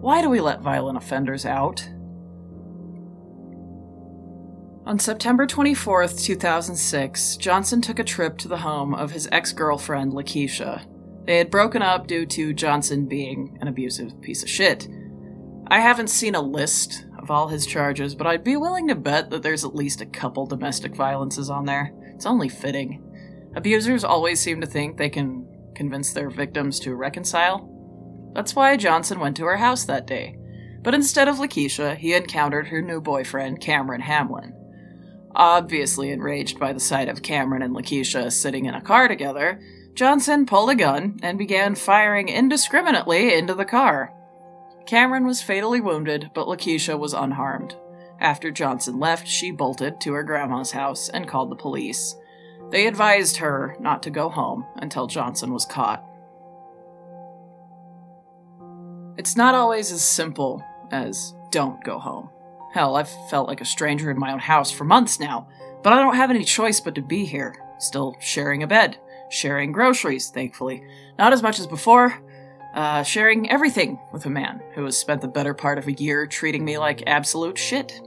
Why 0.00 0.22
do 0.22 0.30
we 0.30 0.40
let 0.40 0.60
violent 0.60 0.96
offenders 0.96 1.44
out? 1.44 1.88
On 4.86 4.98
September 4.98 5.46
24th, 5.46 6.22
2006, 6.22 7.36
Johnson 7.38 7.80
took 7.80 7.98
a 7.98 8.04
trip 8.04 8.38
to 8.38 8.48
the 8.48 8.58
home 8.58 8.94
of 8.94 9.10
his 9.10 9.28
ex 9.32 9.52
girlfriend, 9.52 10.12
Lakeisha. 10.12 10.86
They 11.26 11.38
had 11.38 11.50
broken 11.50 11.82
up 11.82 12.06
due 12.06 12.24
to 12.26 12.54
Johnson 12.54 13.06
being 13.06 13.58
an 13.60 13.66
abusive 13.66 14.20
piece 14.22 14.44
of 14.44 14.48
shit. 14.48 14.88
I 15.68 15.80
haven't 15.80 16.10
seen 16.10 16.34
a 16.34 16.40
list 16.40 17.06
of 17.18 17.30
all 17.30 17.48
his 17.48 17.66
charges, 17.66 18.14
but 18.14 18.26
I'd 18.26 18.44
be 18.44 18.56
willing 18.56 18.86
to 18.88 18.94
bet 18.94 19.30
that 19.30 19.42
there's 19.42 19.64
at 19.64 19.74
least 19.74 20.00
a 20.00 20.06
couple 20.06 20.46
domestic 20.46 20.94
violences 20.94 21.50
on 21.50 21.64
there. 21.64 21.92
It's 22.14 22.26
only 22.26 22.48
fitting. 22.48 23.02
Abusers 23.56 24.04
always 24.04 24.40
seem 24.40 24.60
to 24.60 24.66
think 24.66 24.96
they 24.96 25.08
can 25.08 25.46
convince 25.74 26.12
their 26.12 26.30
victims 26.30 26.78
to 26.80 26.94
reconcile. 26.94 27.72
That's 28.34 28.54
why 28.54 28.76
Johnson 28.76 29.18
went 29.18 29.36
to 29.38 29.44
her 29.44 29.56
house 29.56 29.84
that 29.84 30.06
day. 30.06 30.36
But 30.82 30.94
instead 30.94 31.26
of 31.26 31.38
Lakeisha, 31.38 31.96
he 31.96 32.14
encountered 32.14 32.68
her 32.68 32.80
new 32.80 33.00
boyfriend, 33.00 33.60
Cameron 33.60 34.02
Hamlin. 34.02 34.52
Obviously 35.34 36.10
enraged 36.12 36.60
by 36.60 36.72
the 36.72 36.80
sight 36.80 37.08
of 37.08 37.22
Cameron 37.22 37.62
and 37.62 37.74
Lakeisha 37.74 38.30
sitting 38.30 38.66
in 38.66 38.74
a 38.74 38.80
car 38.80 39.08
together, 39.08 39.60
Johnson 39.94 40.46
pulled 40.46 40.70
a 40.70 40.76
gun 40.76 41.18
and 41.22 41.38
began 41.38 41.74
firing 41.74 42.28
indiscriminately 42.28 43.34
into 43.34 43.54
the 43.54 43.64
car. 43.64 44.12
Cameron 44.86 45.26
was 45.26 45.42
fatally 45.42 45.80
wounded, 45.80 46.30
but 46.32 46.46
Lakeisha 46.46 46.98
was 46.98 47.12
unharmed. 47.12 47.76
After 48.20 48.50
Johnson 48.50 48.98
left, 48.98 49.26
she 49.26 49.50
bolted 49.50 50.00
to 50.00 50.12
her 50.12 50.22
grandma's 50.22 50.70
house 50.70 51.08
and 51.08 51.28
called 51.28 51.50
the 51.50 51.56
police. 51.56 52.16
They 52.70 52.86
advised 52.86 53.36
her 53.38 53.76
not 53.80 54.02
to 54.04 54.10
go 54.10 54.28
home 54.28 54.64
until 54.76 55.06
Johnson 55.06 55.52
was 55.52 55.66
caught. 55.66 56.04
It's 59.18 59.36
not 59.36 59.54
always 59.54 59.90
as 59.92 60.02
simple 60.02 60.64
as 60.90 61.34
don't 61.50 61.82
go 61.84 61.98
home. 61.98 62.30
Hell, 62.72 62.96
I've 62.96 63.10
felt 63.30 63.48
like 63.48 63.60
a 63.60 63.66
stranger 63.66 64.10
in 64.10 64.18
my 64.18 64.32
own 64.32 64.38
house 64.38 64.70
for 64.70 64.84
months 64.84 65.18
now, 65.18 65.48
but 65.82 65.92
I 65.92 66.02
don't 66.02 66.16
have 66.16 66.30
any 66.30 66.44
choice 66.44 66.80
but 66.80 66.94
to 66.94 67.02
be 67.02 67.24
here. 67.24 67.54
Still 67.78 68.16
sharing 68.20 68.62
a 68.62 68.66
bed, 68.66 68.98
sharing 69.30 69.72
groceries, 69.72 70.30
thankfully. 70.30 70.84
Not 71.18 71.32
as 71.32 71.42
much 71.42 71.58
as 71.58 71.66
before. 71.66 72.20
Uh, 72.76 73.02
sharing 73.02 73.50
everything 73.50 73.98
with 74.12 74.26
a 74.26 74.30
man 74.30 74.62
who 74.74 74.84
has 74.84 74.98
spent 74.98 75.22
the 75.22 75.28
better 75.28 75.54
part 75.54 75.78
of 75.78 75.86
a 75.86 75.92
year 75.92 76.26
treating 76.26 76.62
me 76.62 76.76
like 76.76 77.02
absolute 77.06 77.56
shit. 77.56 78.02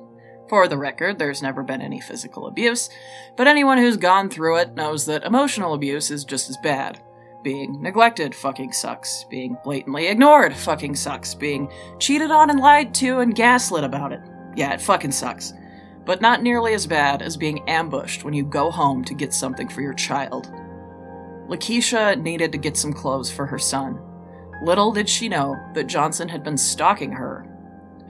For 0.48 0.68
the 0.68 0.78
record, 0.78 1.18
there's 1.18 1.42
never 1.42 1.64
been 1.64 1.82
any 1.82 2.00
physical 2.00 2.46
abuse, 2.46 2.88
but 3.36 3.48
anyone 3.48 3.80
who's 3.80 3.98
gone 3.98 4.30
through 4.30 4.58
it 4.58 4.76
knows 4.76 5.08
that 5.08 5.24
emotional 5.24 5.74
abuse 5.74 6.12
is 6.12 6.24
just 6.24 6.52
as 6.52 6.58
bad. 6.58 7.02
Being 7.44 7.82
neglected 7.82 8.36
fucking 8.36 8.72
sucks. 8.74 9.24
Being 9.24 9.58
blatantly 9.64 10.08
ignored 10.08 10.56
fucking 10.56 10.96
sucks. 10.96 11.34
Being 11.34 11.72
cheated 11.98 12.30
on 12.30 12.52
and 12.52 12.60
lied 12.60 12.94
to 12.96 13.20
and 13.20 13.34
gaslit 13.34 13.84
about 13.84 14.12
it. 14.12 14.22
Yeah, 14.56 14.74
it 14.74 14.82
fucking 14.82 15.14
sucks. 15.14 15.52
But 16.06 16.22
not 16.22 16.44
nearly 16.44 16.76
as 16.76 16.86
bad 16.86 17.24
as 17.24 17.38
being 17.38 17.68
ambushed 17.68 18.24
when 18.24 18.36
you 18.36 18.44
go 18.44 18.70
home 18.70 19.04
to 19.06 19.16
get 19.16 19.34
something 19.34 19.68
for 19.68 19.82
your 19.82 19.96
child. 19.96 20.52
Lakeisha 21.48 22.22
needed 22.22 22.52
to 22.52 22.60
get 22.60 22.78
some 22.78 22.94
clothes 22.94 23.32
for 23.32 23.48
her 23.48 23.58
son. 23.58 24.00
Little 24.62 24.92
did 24.92 25.08
she 25.08 25.30
know 25.30 25.58
that 25.74 25.88
Johnson 25.88 26.28
had 26.28 26.44
been 26.44 26.58
stalking 26.58 27.12
her. 27.14 27.46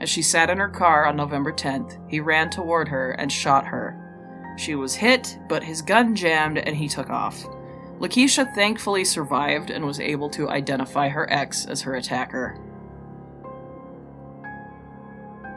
As 0.00 0.08
she 0.08 0.22
sat 0.22 0.50
in 0.50 0.58
her 0.58 0.68
car 0.68 1.06
on 1.06 1.16
November 1.16 1.52
10th, 1.52 1.98
he 2.10 2.20
ran 2.20 2.50
toward 2.50 2.88
her 2.88 3.12
and 3.12 3.30
shot 3.30 3.66
her. 3.66 4.54
She 4.56 4.74
was 4.74 4.94
hit, 4.94 5.38
but 5.48 5.62
his 5.62 5.82
gun 5.82 6.16
jammed 6.16 6.58
and 6.58 6.74
he 6.74 6.88
took 6.88 7.10
off. 7.10 7.44
Lakeisha 8.00 8.52
thankfully 8.54 9.04
survived 9.04 9.70
and 9.70 9.84
was 9.84 10.00
able 10.00 10.30
to 10.30 10.48
identify 10.48 11.08
her 11.08 11.30
ex 11.30 11.66
as 11.66 11.82
her 11.82 11.94
attacker. 11.94 12.58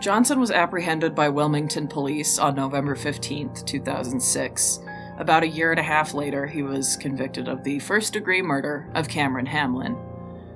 Johnson 0.02 0.40
was 0.42 0.52
apprehended 0.52 1.16
by 1.16 1.30
Wilmington 1.30 1.88
police 1.88 2.38
on 2.38 2.56
November 2.56 2.94
15, 2.94 3.54
2006. 3.66 4.80
About 5.18 5.44
a 5.44 5.48
year 5.48 5.72
and 5.72 5.80
a 5.80 5.84
half 5.84 6.14
later, 6.14 6.46
he 6.46 6.62
was 6.62 6.98
convicted 6.98 7.48
of 7.48 7.64
the 7.64 7.80
first 7.80 8.12
degree 8.12 8.42
murder 8.42 8.90
of 8.96 9.08
Cameron 9.08 9.46
Hamlin. 9.46 9.96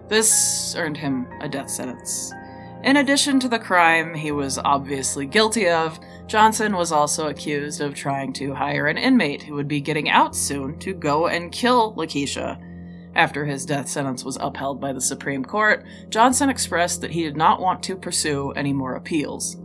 This 0.10 0.76
earned 0.78 0.98
him 0.98 1.28
a 1.41 1.50
death 1.50 1.70
sentence. 1.70 2.34
In 2.84 2.98
addition 2.98 3.39
to 3.41 3.50
the 3.50 3.60
crime 3.60 4.13
he 4.13 4.32
was 4.32 4.58
obviously 4.58 5.26
guilty 5.26 5.67
of, 5.67 6.00
Johnson 6.28 6.76
was 6.76 6.91
also 6.91 7.28
accused 7.28 7.82
of 7.82 7.96
trying 7.96 8.32
to 8.34 8.54
hire 8.54 8.88
an 8.88 8.98
inmate 8.98 9.43
who 9.43 9.56
would 9.56 9.67
be 9.67 9.82
getting 9.82 10.10
out 10.10 10.36
soon 10.36 10.78
to 10.80 10.93
go 10.93 11.28
and 11.28 11.52
kill 11.52 11.93
Lakeisha. 11.96 12.62
After 13.15 13.46
his 13.46 13.65
death 13.65 13.89
sentence 13.89 14.24
was 14.24 14.38
upheld 14.39 14.80
by 14.80 14.93
the 14.93 15.02
Supreme 15.02 15.43
Court, 15.43 15.84
Johnson 16.10 16.50
expressed 16.50 17.02
that 17.02 17.12
he 17.12 17.24
did 17.24 17.36
not 17.36 17.60
want 17.60 17.82
to 17.84 17.96
pursue 17.98 18.52
any 18.52 18.74
more 18.74 18.96
appeals. 18.96 19.58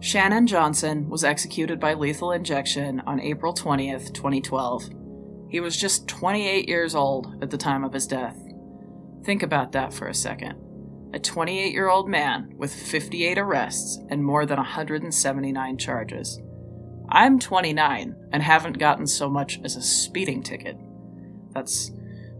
Shannon 0.00 0.46
Johnson 0.46 1.08
was 1.08 1.24
executed 1.24 1.80
by 1.80 1.94
lethal 1.94 2.32
injection 2.32 3.00
on 3.06 3.20
April 3.20 3.54
20th, 3.54 4.12
2012. 4.12 4.99
He 5.50 5.60
was 5.60 5.76
just 5.76 6.06
28 6.06 6.68
years 6.68 6.94
old 6.94 7.42
at 7.42 7.50
the 7.50 7.58
time 7.58 7.84
of 7.84 7.92
his 7.92 8.06
death. 8.06 8.38
Think 9.24 9.42
about 9.42 9.72
that 9.72 9.92
for 9.92 10.06
a 10.06 10.14
second. 10.14 10.54
A 11.12 11.18
28 11.18 11.72
year 11.72 11.88
old 11.88 12.08
man 12.08 12.54
with 12.56 12.72
58 12.72 13.36
arrests 13.36 13.98
and 14.08 14.24
more 14.24 14.46
than 14.46 14.58
179 14.58 15.76
charges. 15.76 16.40
I'm 17.08 17.40
29 17.40 18.14
and 18.32 18.42
haven't 18.42 18.78
gotten 18.78 19.06
so 19.06 19.28
much 19.28 19.60
as 19.64 19.74
a 19.74 19.82
speeding 19.82 20.44
ticket. 20.44 20.76
That's 21.52 21.90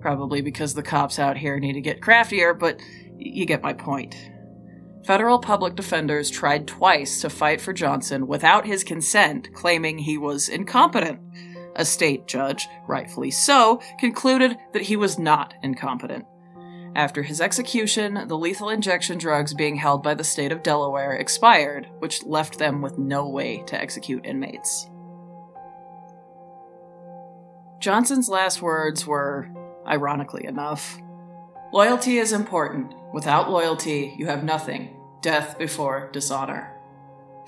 probably 0.01 0.41
because 0.41 0.75
the 0.75 0.83
cops 0.83 1.19
out 1.19 1.37
here 1.37 1.59
need 1.59 1.73
to 1.73 1.81
get 1.81 2.01
craftier, 2.01 2.55
but 2.55 2.81
you 3.19 3.45
get 3.45 3.63
my 3.63 3.73
point. 3.73 4.15
Federal 5.05 5.41
public 5.41 5.75
defenders 5.75 6.31
tried 6.31 6.69
twice 6.69 7.21
to 7.23 7.31
fight 7.31 7.61
for 7.61 7.73
Johnson 7.73 8.29
without 8.29 8.67
his 8.67 8.85
consent, 8.85 9.53
claiming 9.55 9.99
he 9.99 10.17
was 10.17 10.49
incompetent. 10.49 11.19
A 11.77 11.85
state 11.85 12.27
judge, 12.27 12.69
rightfully 12.87 13.31
so, 13.31 13.81
concluded 13.99 14.57
that 14.73 14.83
he 14.83 14.97
was 14.97 15.19
not 15.19 15.55
incompetent. 15.63 16.27
After 16.97 17.23
his 17.23 17.41
execution, 17.41 18.27
the 18.27 18.37
lethal 18.37 18.69
injection 18.69 19.19
drugs 19.19 19.55
being 19.55 19.77
held 19.77 20.03
by 20.03 20.15
the 20.15 20.25
state 20.25 20.51
of 20.51 20.63
Delaware 20.63 21.13
expired, 21.13 21.89
which 22.01 22.25
left 22.25 22.59
them 22.59 22.83
with 22.83 22.99
no 22.99 23.29
way 23.29 23.63
to 23.67 23.81
execute 23.81 24.27
inmates. 24.27 24.89
Johnson's 27.79 28.29
last 28.29 28.61
words 28.61 29.07
were, 29.07 29.49
ironically 29.87 30.45
enough, 30.45 31.01
Loyalty 31.73 32.19
is 32.19 32.33
important. 32.33 32.95
Without 33.13 33.49
loyalty, 33.49 34.13
you 34.19 34.27
have 34.27 34.43
nothing. 34.43 34.97
Death 35.23 35.57
before 35.57 36.11
dishonor 36.13 36.80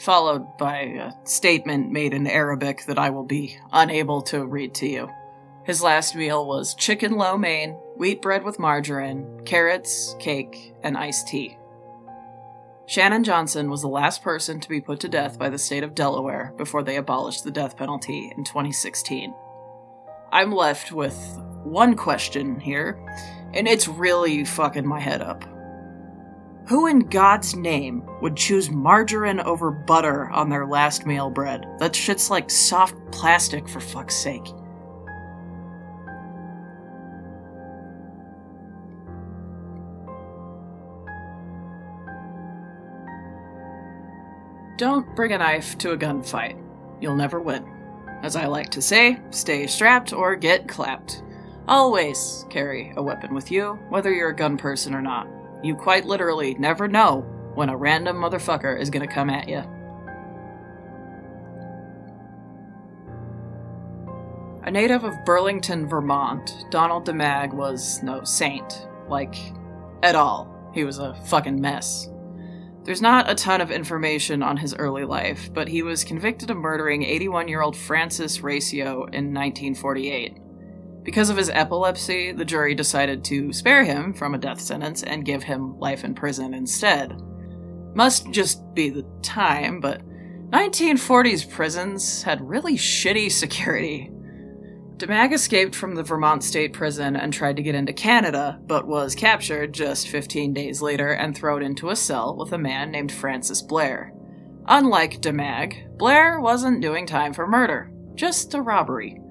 followed 0.03 0.57
by 0.57 0.79
a 0.79 1.13
statement 1.25 1.93
made 1.93 2.13
in 2.13 2.27
Arabic 2.27 2.85
that 2.87 2.99
I 2.99 3.11
will 3.11 3.25
be 3.25 3.57
unable 3.73 4.21
to 4.23 4.45
read 4.45 4.75
to 4.77 4.89
you. 4.89 5.09
His 5.65 5.81
last 5.81 6.17
meal 6.17 6.45
was 6.45 6.75
chicken 6.75 7.13
lo 7.13 7.39
mein, 7.39 7.75
wheat 7.97 8.21
bread 8.21 8.43
with 8.43 8.59
margarine, 8.59 9.43
carrots, 9.45 10.17
cake, 10.19 10.75
and 10.83 10.99
iced 10.99 11.29
tea. 11.29 11.57
Shannon 12.87 13.23
Johnson 13.23 13.71
was 13.71 13.81
the 13.81 13.89
last 13.89 14.23
person 14.23 14.59
to 14.59 14.69
be 14.69 14.81
put 14.81 14.99
to 15.01 15.09
death 15.09 15.39
by 15.39 15.49
the 15.49 15.59
state 15.59 15.85
of 15.85 15.95
Delaware 15.95 16.53
before 16.57 16.83
they 16.83 16.97
abolished 16.97 17.45
the 17.45 17.53
death 17.53 17.77
penalty 17.77 18.33
in 18.37 18.43
2016. 18.43 19.33
I'm 20.33 20.51
left 20.51 20.91
with 20.91 21.17
one 21.63 21.95
question 21.95 22.59
here, 22.59 22.99
and 23.55 23.69
it's 23.69 23.87
really 23.87 24.45
fucking 24.45 24.87
my 24.87 24.99
head 24.99 25.23
up. 25.23 25.45
Who 26.69 26.87
in 26.87 27.01
God's 27.01 27.57
name 27.57 28.05
would 28.21 28.37
choose 28.37 28.71
margarine 28.71 29.41
over 29.41 29.71
butter 29.71 30.31
on 30.31 30.49
their 30.49 30.67
last 30.67 31.07
meal 31.07 31.29
bread? 31.29 31.67
That 31.79 31.95
shit's 31.95 32.31
like 32.31 32.51
soft 32.51 32.95
plastic, 33.11 33.69
for 33.69 33.81
fuck's 33.81 34.17
sake. 34.17 34.47
Don't 44.79 45.15
bring 45.17 45.33
a 45.33 45.39
knife 45.39 45.77
to 45.79 45.93
a 45.93 45.97
gunfight. 45.97 46.61
You'll 47.01 47.17
never 47.17 47.41
win. 47.41 47.69
As 48.23 48.37
I 48.37 48.47
like 48.47 48.69
to 48.71 48.83
say, 48.83 49.19
stay 49.31 49.67
strapped 49.67 50.13
or 50.13 50.37
get 50.37 50.69
clapped. 50.69 51.23
Always 51.67 52.47
carry 52.51 52.93
a 52.97 53.03
weapon 53.03 53.35
with 53.35 53.51
you, 53.51 53.79
whether 53.89 54.13
you're 54.13 54.31
a 54.31 54.37
gun 54.37 54.57
person 54.57 54.95
or 54.95 55.03
not. 55.03 55.29
You 55.63 55.77
quite 55.77 56.05
literally 56.05 56.55
never 56.55 56.89
know 56.89 57.21
when 57.55 57.69
a 57.69 57.77
random 57.77 58.17
motherfucker 58.17 58.79
is 58.81 58.91
gonna 58.91 59.07
come 59.07 59.31
at 59.31 59.49
you. 59.49 59.63
A 64.65 64.71
native 64.71 65.05
of 65.05 65.25
Burlington, 65.25 65.89
Vermont, 65.89 66.67
Donald 66.71 67.07
DeMag 67.07 67.53
was 67.53 68.03
no 68.03 68.23
saint. 68.23 68.87
Like, 69.09 69.37
at 70.03 70.15
all. 70.15 70.49
He 70.73 70.85
was 70.85 70.99
a 70.99 71.15
fucking 71.27 71.61
mess. 71.61 72.09
There's 72.85 73.03
not 73.03 73.31
a 73.31 73.35
ton 73.35 73.61
of 73.61 73.71
information 73.71 74.43
on 74.43 74.57
his 74.57 74.75
early 74.75 75.05
life, 75.05 75.53
but 75.53 75.69
he 75.69 75.83
was 75.83 76.03
convicted 76.03 76.51
of 76.51 76.57
murdering 76.57 77.05
81 77.05 77.47
year 77.49 77.63
old 77.63 77.77
Francis 77.77 78.39
Racio 78.39 79.03
in 79.15 79.33
1948. 79.33 80.39
Because 81.05 81.31
of 81.31 81.37
his 81.37 81.51
epilepsy, 81.51 82.33
the 82.33 82.45
jury 82.45 82.75
decided 82.75 83.25
to 83.25 83.53
spare 83.53 83.85
him 83.85 84.13
from 84.13 84.35
a 84.35 84.39
death 84.39 84.61
sentence 84.61 85.03
and 85.03 85.25
give 85.25 85.43
him 85.43 85.79
life 85.79 86.05
in 86.05 86.15
prison 86.15 86.55
instead. 86.55 87.21
Must 87.95 88.31
just 88.31 88.63
be 88.75 88.89
the 88.89 89.05
time, 89.23 89.81
but 89.81 90.03
1940s 90.51 91.51
prisons 91.51 92.23
had 92.23 92.47
really 92.47 92.77
shitty 92.77 93.33
security. 93.33 94.11
DeMag 94.99 95.33
escaped 95.33 95.75
from 95.75 95.95
the 95.97 96.03
Vermont 96.03 96.45
State 96.45 96.73
Prison 96.73 97.17
and 97.17 97.33
tried 97.33 97.57
to 97.57 97.63
get 97.63 97.75
into 97.75 97.93
Canada, 97.93 98.61
but 98.67 98.87
was 98.87 99.17
captured 99.17 99.73
just 99.73 100.09
15 100.09 100.53
days 100.53 100.81
later 100.81 101.15
and 101.15 101.37
thrown 101.37 101.63
into 101.63 101.91
a 101.91 101.97
cell 101.97 102.37
with 102.37 102.53
a 102.53 102.59
man 102.59 102.93
named 102.93 103.11
Francis 103.11 103.61
Blair. 103.63 104.13
Unlike 104.67 105.23
DeMag, 105.23 105.99
Blair 105.99 106.39
wasn't 106.41 106.83
doing 106.83 107.05
time 107.05 107.33
for 107.33 107.49
murder, 107.49 107.91
just 108.15 108.55
a 108.55 108.63
robbery. 108.63 109.22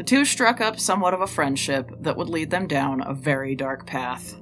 The 0.00 0.04
two 0.04 0.24
struck 0.24 0.62
up 0.62 0.80
somewhat 0.80 1.12
of 1.12 1.20
a 1.20 1.26
friendship 1.26 1.90
that 2.00 2.16
would 2.16 2.30
lead 2.30 2.48
them 2.48 2.66
down 2.66 3.02
a 3.02 3.12
very 3.12 3.54
dark 3.54 3.84
path. 3.84 4.34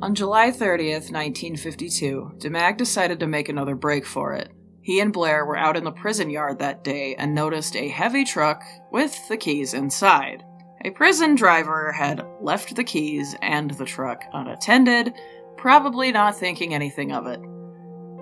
On 0.00 0.14
July 0.14 0.50
30th, 0.50 1.12
1952, 1.12 2.36
DeMag 2.38 2.78
decided 2.78 3.20
to 3.20 3.26
make 3.26 3.50
another 3.50 3.74
break 3.74 4.06
for 4.06 4.32
it. 4.32 4.50
He 4.80 5.00
and 5.00 5.12
Blair 5.12 5.44
were 5.44 5.58
out 5.58 5.76
in 5.76 5.84
the 5.84 5.92
prison 5.92 6.30
yard 6.30 6.58
that 6.60 6.82
day 6.82 7.14
and 7.16 7.34
noticed 7.34 7.76
a 7.76 7.88
heavy 7.88 8.24
truck 8.24 8.62
with 8.90 9.28
the 9.28 9.36
keys 9.36 9.74
inside. 9.74 10.42
A 10.86 10.90
prison 10.90 11.34
driver 11.34 11.92
had 11.92 12.26
left 12.40 12.74
the 12.74 12.82
keys 12.82 13.36
and 13.42 13.72
the 13.72 13.84
truck 13.84 14.24
unattended, 14.32 15.12
probably 15.58 16.10
not 16.10 16.38
thinking 16.38 16.72
anything 16.72 17.12
of 17.12 17.26
it. 17.26 17.40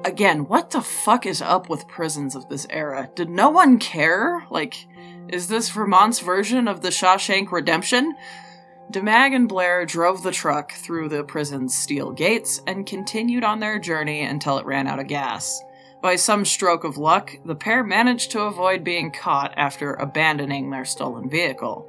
Again, 0.04 0.46
what 0.46 0.70
the 0.70 0.80
fuck 0.80 1.26
is 1.26 1.42
up 1.42 1.68
with 1.68 1.86
prisons 1.86 2.34
of 2.34 2.48
this 2.48 2.66
era? 2.70 3.10
Did 3.14 3.28
no 3.28 3.50
one 3.50 3.78
care? 3.78 4.46
Like, 4.48 4.86
is 5.28 5.48
this 5.48 5.68
Vermont's 5.68 6.20
version 6.20 6.68
of 6.68 6.80
the 6.80 6.88
Shawshank 6.88 7.52
Redemption? 7.52 8.14
DeMag 8.90 9.34
and 9.36 9.46
Blair 9.46 9.84
drove 9.84 10.22
the 10.22 10.32
truck 10.32 10.72
through 10.72 11.10
the 11.10 11.22
prison's 11.22 11.76
steel 11.76 12.12
gates 12.12 12.62
and 12.66 12.86
continued 12.86 13.44
on 13.44 13.60
their 13.60 13.78
journey 13.78 14.22
until 14.22 14.56
it 14.56 14.64
ran 14.64 14.86
out 14.86 15.00
of 15.00 15.06
gas. 15.06 15.62
By 16.00 16.16
some 16.16 16.46
stroke 16.46 16.84
of 16.84 16.96
luck, 16.96 17.36
the 17.44 17.54
pair 17.54 17.84
managed 17.84 18.30
to 18.30 18.44
avoid 18.44 18.82
being 18.82 19.12
caught 19.12 19.52
after 19.58 19.92
abandoning 19.92 20.70
their 20.70 20.86
stolen 20.86 21.28
vehicle. 21.28 21.86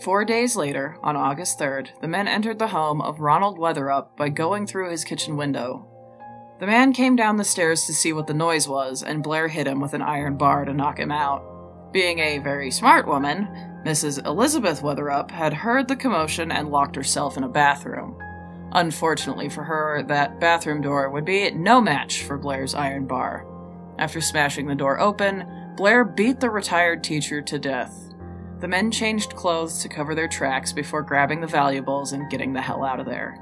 Four 0.00 0.24
days 0.24 0.56
later, 0.56 0.98
on 1.02 1.16
August 1.16 1.58
3rd, 1.58 2.00
the 2.00 2.08
men 2.08 2.26
entered 2.26 2.58
the 2.58 2.68
home 2.68 3.00
of 3.00 3.20
Ronald 3.20 3.58
Weatherup 3.58 4.16
by 4.16 4.28
going 4.28 4.66
through 4.66 4.90
his 4.90 5.04
kitchen 5.04 5.36
window. 5.36 5.86
The 6.58 6.66
man 6.66 6.92
came 6.92 7.16
down 7.16 7.36
the 7.36 7.44
stairs 7.44 7.84
to 7.86 7.92
see 7.92 8.12
what 8.12 8.26
the 8.26 8.34
noise 8.34 8.68
was, 8.68 9.02
and 9.02 9.22
Blair 9.22 9.48
hit 9.48 9.66
him 9.66 9.80
with 9.80 9.94
an 9.94 10.02
iron 10.02 10.36
bar 10.36 10.64
to 10.64 10.74
knock 10.74 10.98
him 10.98 11.12
out. 11.12 11.92
Being 11.92 12.18
a 12.18 12.38
very 12.38 12.70
smart 12.70 13.06
woman, 13.06 13.48
Mrs. 13.84 14.24
Elizabeth 14.26 14.82
Weatherup 14.82 15.30
had 15.30 15.52
heard 15.52 15.88
the 15.88 15.96
commotion 15.96 16.50
and 16.50 16.70
locked 16.70 16.96
herself 16.96 17.36
in 17.36 17.44
a 17.44 17.48
bathroom. 17.48 18.16
Unfortunately 18.72 19.48
for 19.48 19.62
her, 19.62 20.02
that 20.08 20.40
bathroom 20.40 20.80
door 20.80 21.08
would 21.10 21.24
be 21.24 21.50
no 21.52 21.80
match 21.80 22.22
for 22.22 22.36
Blair's 22.36 22.74
iron 22.74 23.06
bar. 23.06 23.46
After 23.98 24.20
smashing 24.20 24.66
the 24.66 24.74
door 24.74 24.98
open, 24.98 25.44
Blair 25.76 26.04
beat 26.04 26.40
the 26.40 26.50
retired 26.50 27.04
teacher 27.04 27.40
to 27.42 27.58
death. 27.58 28.13
The 28.64 28.68
men 28.68 28.90
changed 28.90 29.36
clothes 29.36 29.82
to 29.82 29.90
cover 29.90 30.14
their 30.14 30.26
tracks 30.26 30.72
before 30.72 31.02
grabbing 31.02 31.42
the 31.42 31.46
valuables 31.46 32.12
and 32.12 32.30
getting 32.30 32.54
the 32.54 32.62
hell 32.62 32.82
out 32.82 32.98
of 32.98 33.04
there. 33.04 33.38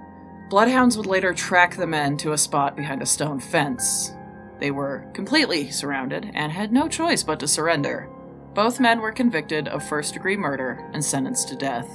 Bloodhounds 0.51 0.97
would 0.97 1.07
later 1.07 1.33
track 1.33 1.77
the 1.77 1.87
men 1.87 2.17
to 2.17 2.33
a 2.33 2.37
spot 2.37 2.75
behind 2.75 3.03
a 3.03 3.07
stone 3.07 3.39
fence. 3.39 4.11
They 4.59 4.73
were 4.73 5.07
completely 5.15 5.71
surrounded 5.71 6.29
and 6.35 6.51
had 6.51 6.73
no 6.73 6.89
choice 6.89 7.23
but 7.23 7.39
to 7.39 7.47
surrender. 7.47 8.11
Both 8.53 8.81
men 8.81 8.99
were 8.99 9.13
convicted 9.13 9.69
of 9.69 9.89
first 9.89 10.13
degree 10.13 10.37
murder 10.37 10.91
and 10.93 11.05
sentenced 11.05 11.47
to 11.51 11.55
death. 11.55 11.87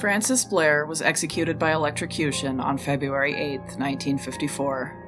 Francis 0.00 0.46
Blair 0.46 0.86
was 0.86 1.02
executed 1.02 1.58
by 1.58 1.74
electrocution 1.74 2.58
on 2.58 2.78
February 2.78 3.34
8, 3.34 3.58
1954. 3.58 5.05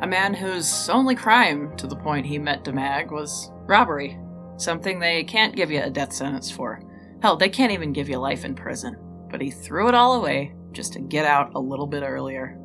A 0.00 0.06
man 0.06 0.34
whose 0.34 0.90
only 0.90 1.14
crime, 1.14 1.74
to 1.78 1.86
the 1.86 1.96
point 1.96 2.26
he 2.26 2.38
met 2.38 2.64
DeMag, 2.64 3.10
was 3.10 3.50
robbery. 3.66 4.18
Something 4.58 4.98
they 4.98 5.24
can't 5.24 5.56
give 5.56 5.70
you 5.70 5.82
a 5.82 5.90
death 5.90 6.12
sentence 6.12 6.50
for. 6.50 6.82
Hell, 7.22 7.36
they 7.36 7.48
can't 7.48 7.72
even 7.72 7.92
give 7.92 8.08
you 8.08 8.18
life 8.18 8.44
in 8.44 8.54
prison. 8.54 8.96
But 9.30 9.40
he 9.40 9.50
threw 9.50 9.88
it 9.88 9.94
all 9.94 10.14
away 10.14 10.54
just 10.72 10.92
to 10.92 11.00
get 11.00 11.24
out 11.24 11.54
a 11.54 11.60
little 11.60 11.86
bit 11.86 12.02
earlier. 12.02 12.58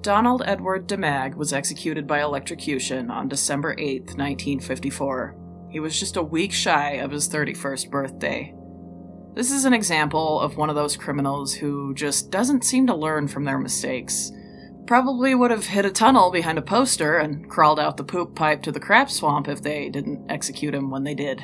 Donald 0.00 0.42
Edward 0.46 0.88
DeMag 0.88 1.36
was 1.36 1.52
executed 1.52 2.06
by 2.06 2.22
electrocution 2.22 3.10
on 3.10 3.28
December 3.28 3.76
8, 3.78 4.00
1954. 4.16 5.36
He 5.70 5.78
was 5.78 5.98
just 5.98 6.16
a 6.16 6.22
week 6.22 6.52
shy 6.52 6.92
of 6.94 7.10
his 7.10 7.28
31st 7.28 7.90
birthday. 7.90 8.54
This 9.34 9.50
is 9.50 9.64
an 9.64 9.72
example 9.72 10.40
of 10.40 10.58
one 10.58 10.68
of 10.68 10.76
those 10.76 10.94
criminals 10.94 11.54
who 11.54 11.94
just 11.94 12.30
doesn't 12.30 12.64
seem 12.64 12.86
to 12.88 12.94
learn 12.94 13.28
from 13.28 13.44
their 13.44 13.58
mistakes. 13.58 14.30
Probably 14.86 15.34
would 15.34 15.50
have 15.50 15.64
hit 15.64 15.86
a 15.86 15.90
tunnel 15.90 16.30
behind 16.30 16.58
a 16.58 16.62
poster 16.62 17.16
and 17.16 17.48
crawled 17.48 17.80
out 17.80 17.96
the 17.96 18.04
poop 18.04 18.34
pipe 18.34 18.62
to 18.64 18.72
the 18.72 18.80
crap 18.80 19.10
swamp 19.10 19.48
if 19.48 19.62
they 19.62 19.88
didn't 19.88 20.30
execute 20.30 20.74
him 20.74 20.90
when 20.90 21.04
they 21.04 21.14
did. 21.14 21.42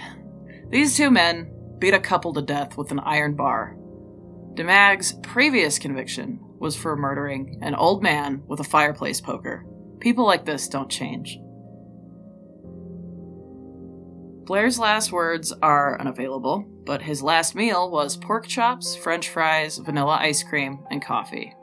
These 0.68 0.98
two 0.98 1.10
men 1.10 1.50
beat 1.78 1.94
a 1.94 2.00
couple 2.00 2.34
to 2.34 2.42
death 2.42 2.76
with 2.76 2.90
an 2.90 3.00
iron 3.00 3.36
bar. 3.36 3.74
DeMag's 4.52 5.14
previous 5.22 5.78
conviction 5.78 6.40
was 6.58 6.76
for 6.76 6.94
murdering 6.94 7.58
an 7.62 7.74
old 7.74 8.02
man 8.02 8.42
with 8.46 8.60
a 8.60 8.64
fireplace 8.64 9.22
poker. 9.22 9.64
People 9.98 10.26
like 10.26 10.44
this 10.44 10.68
don't 10.68 10.90
change. 10.90 11.38
Blair's 14.48 14.78
last 14.78 15.12
words 15.12 15.52
are 15.60 16.00
unavailable, 16.00 16.64
but 16.86 17.02
his 17.02 17.22
last 17.22 17.54
meal 17.54 17.90
was 17.90 18.16
pork 18.16 18.46
chops, 18.46 18.96
french 18.96 19.28
fries, 19.28 19.76
vanilla 19.76 20.16
ice 20.22 20.42
cream, 20.42 20.86
and 20.90 21.02
coffee. 21.02 21.54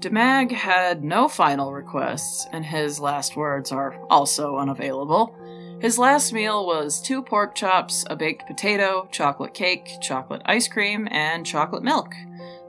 DeMag 0.00 0.50
had 0.50 1.04
no 1.04 1.28
final 1.28 1.72
requests, 1.72 2.48
and 2.50 2.66
his 2.66 2.98
last 2.98 3.36
words 3.36 3.70
are 3.70 3.94
also 4.10 4.56
unavailable. 4.56 5.36
His 5.80 5.98
last 5.98 6.32
meal 6.32 6.66
was 6.66 7.00
two 7.00 7.22
pork 7.22 7.54
chops, 7.54 8.04
a 8.10 8.16
baked 8.16 8.48
potato, 8.48 9.08
chocolate 9.12 9.54
cake, 9.54 9.88
chocolate 10.00 10.42
ice 10.46 10.66
cream, 10.66 11.06
and 11.12 11.46
chocolate 11.46 11.84
milk. 11.84 12.12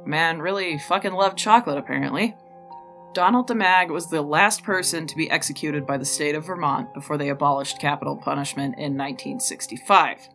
Man 0.06 0.38
really 0.38 0.78
fucking 0.78 1.14
loved 1.14 1.40
chocolate, 1.40 1.80
apparently. 1.80 2.36
Donald 3.14 3.48
DeMag 3.48 3.90
was 3.90 4.08
the 4.08 4.22
last 4.22 4.64
person 4.64 5.06
to 5.06 5.16
be 5.16 5.30
executed 5.30 5.86
by 5.86 5.98
the 5.98 6.06
state 6.06 6.34
of 6.34 6.46
Vermont 6.46 6.92
before 6.96 7.16
they 7.18 7.30
abolished 7.30 7.80
capital 7.80 8.18
punishment 8.18 8.76
in 8.76 8.98
1965. 8.98 10.30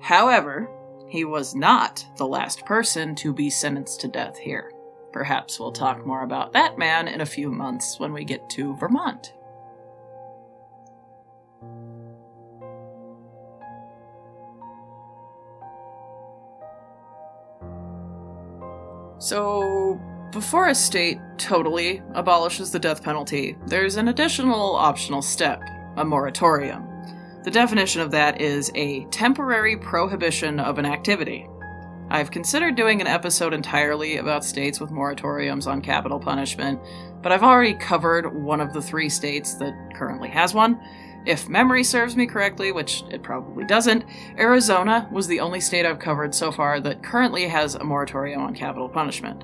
However, 0.00 0.68
he 1.08 1.24
was 1.24 1.54
not 1.54 2.04
the 2.16 2.26
last 2.26 2.66
person 2.66 3.14
to 3.16 3.32
be 3.32 3.48
sentenced 3.48 4.00
to 4.02 4.08
death 4.08 4.36
here. 4.36 4.70
Perhaps 5.12 5.58
we'll 5.58 5.72
talk 5.72 6.04
more 6.04 6.24
about 6.24 6.52
that 6.52 6.76
man 6.76 7.08
in 7.08 7.22
a 7.22 7.26
few 7.26 7.50
months 7.50 7.98
when 7.98 8.12
we 8.12 8.24
get 8.24 8.50
to 8.50 8.76
Vermont. 8.76 9.32
So, 19.18 19.98
before 20.34 20.66
a 20.66 20.74
state 20.74 21.20
totally 21.38 22.02
abolishes 22.12 22.72
the 22.72 22.78
death 22.78 23.04
penalty, 23.04 23.56
there's 23.66 23.96
an 23.96 24.08
additional 24.08 24.74
optional 24.74 25.22
step 25.22 25.62
a 25.96 26.04
moratorium. 26.04 26.84
The 27.44 27.52
definition 27.52 28.00
of 28.00 28.10
that 28.10 28.40
is 28.40 28.72
a 28.74 29.04
temporary 29.06 29.76
prohibition 29.76 30.58
of 30.58 30.78
an 30.78 30.86
activity. 30.86 31.48
I've 32.10 32.32
considered 32.32 32.74
doing 32.74 33.00
an 33.00 33.06
episode 33.06 33.54
entirely 33.54 34.16
about 34.16 34.44
states 34.44 34.80
with 34.80 34.90
moratoriums 34.90 35.68
on 35.68 35.80
capital 35.80 36.18
punishment, 36.18 36.80
but 37.22 37.30
I've 37.30 37.44
already 37.44 37.74
covered 37.74 38.34
one 38.34 38.60
of 38.60 38.72
the 38.72 38.82
three 38.82 39.08
states 39.08 39.54
that 39.54 39.72
currently 39.94 40.30
has 40.30 40.52
one, 40.52 40.80
if 41.26 41.48
memory 41.48 41.84
serves 41.84 42.16
me 42.16 42.26
correctly, 42.26 42.70
which 42.70 43.02
it 43.10 43.22
probably 43.22 43.64
doesn't, 43.64 44.04
Arizona 44.36 45.08
was 45.10 45.26
the 45.26 45.40
only 45.40 45.60
state 45.60 45.86
I've 45.86 45.98
covered 45.98 46.34
so 46.34 46.52
far 46.52 46.80
that 46.80 47.02
currently 47.02 47.48
has 47.48 47.76
a 47.76 47.84
moratorium 47.84 48.42
on 48.42 48.54
capital 48.54 48.90
punishment. 48.90 49.42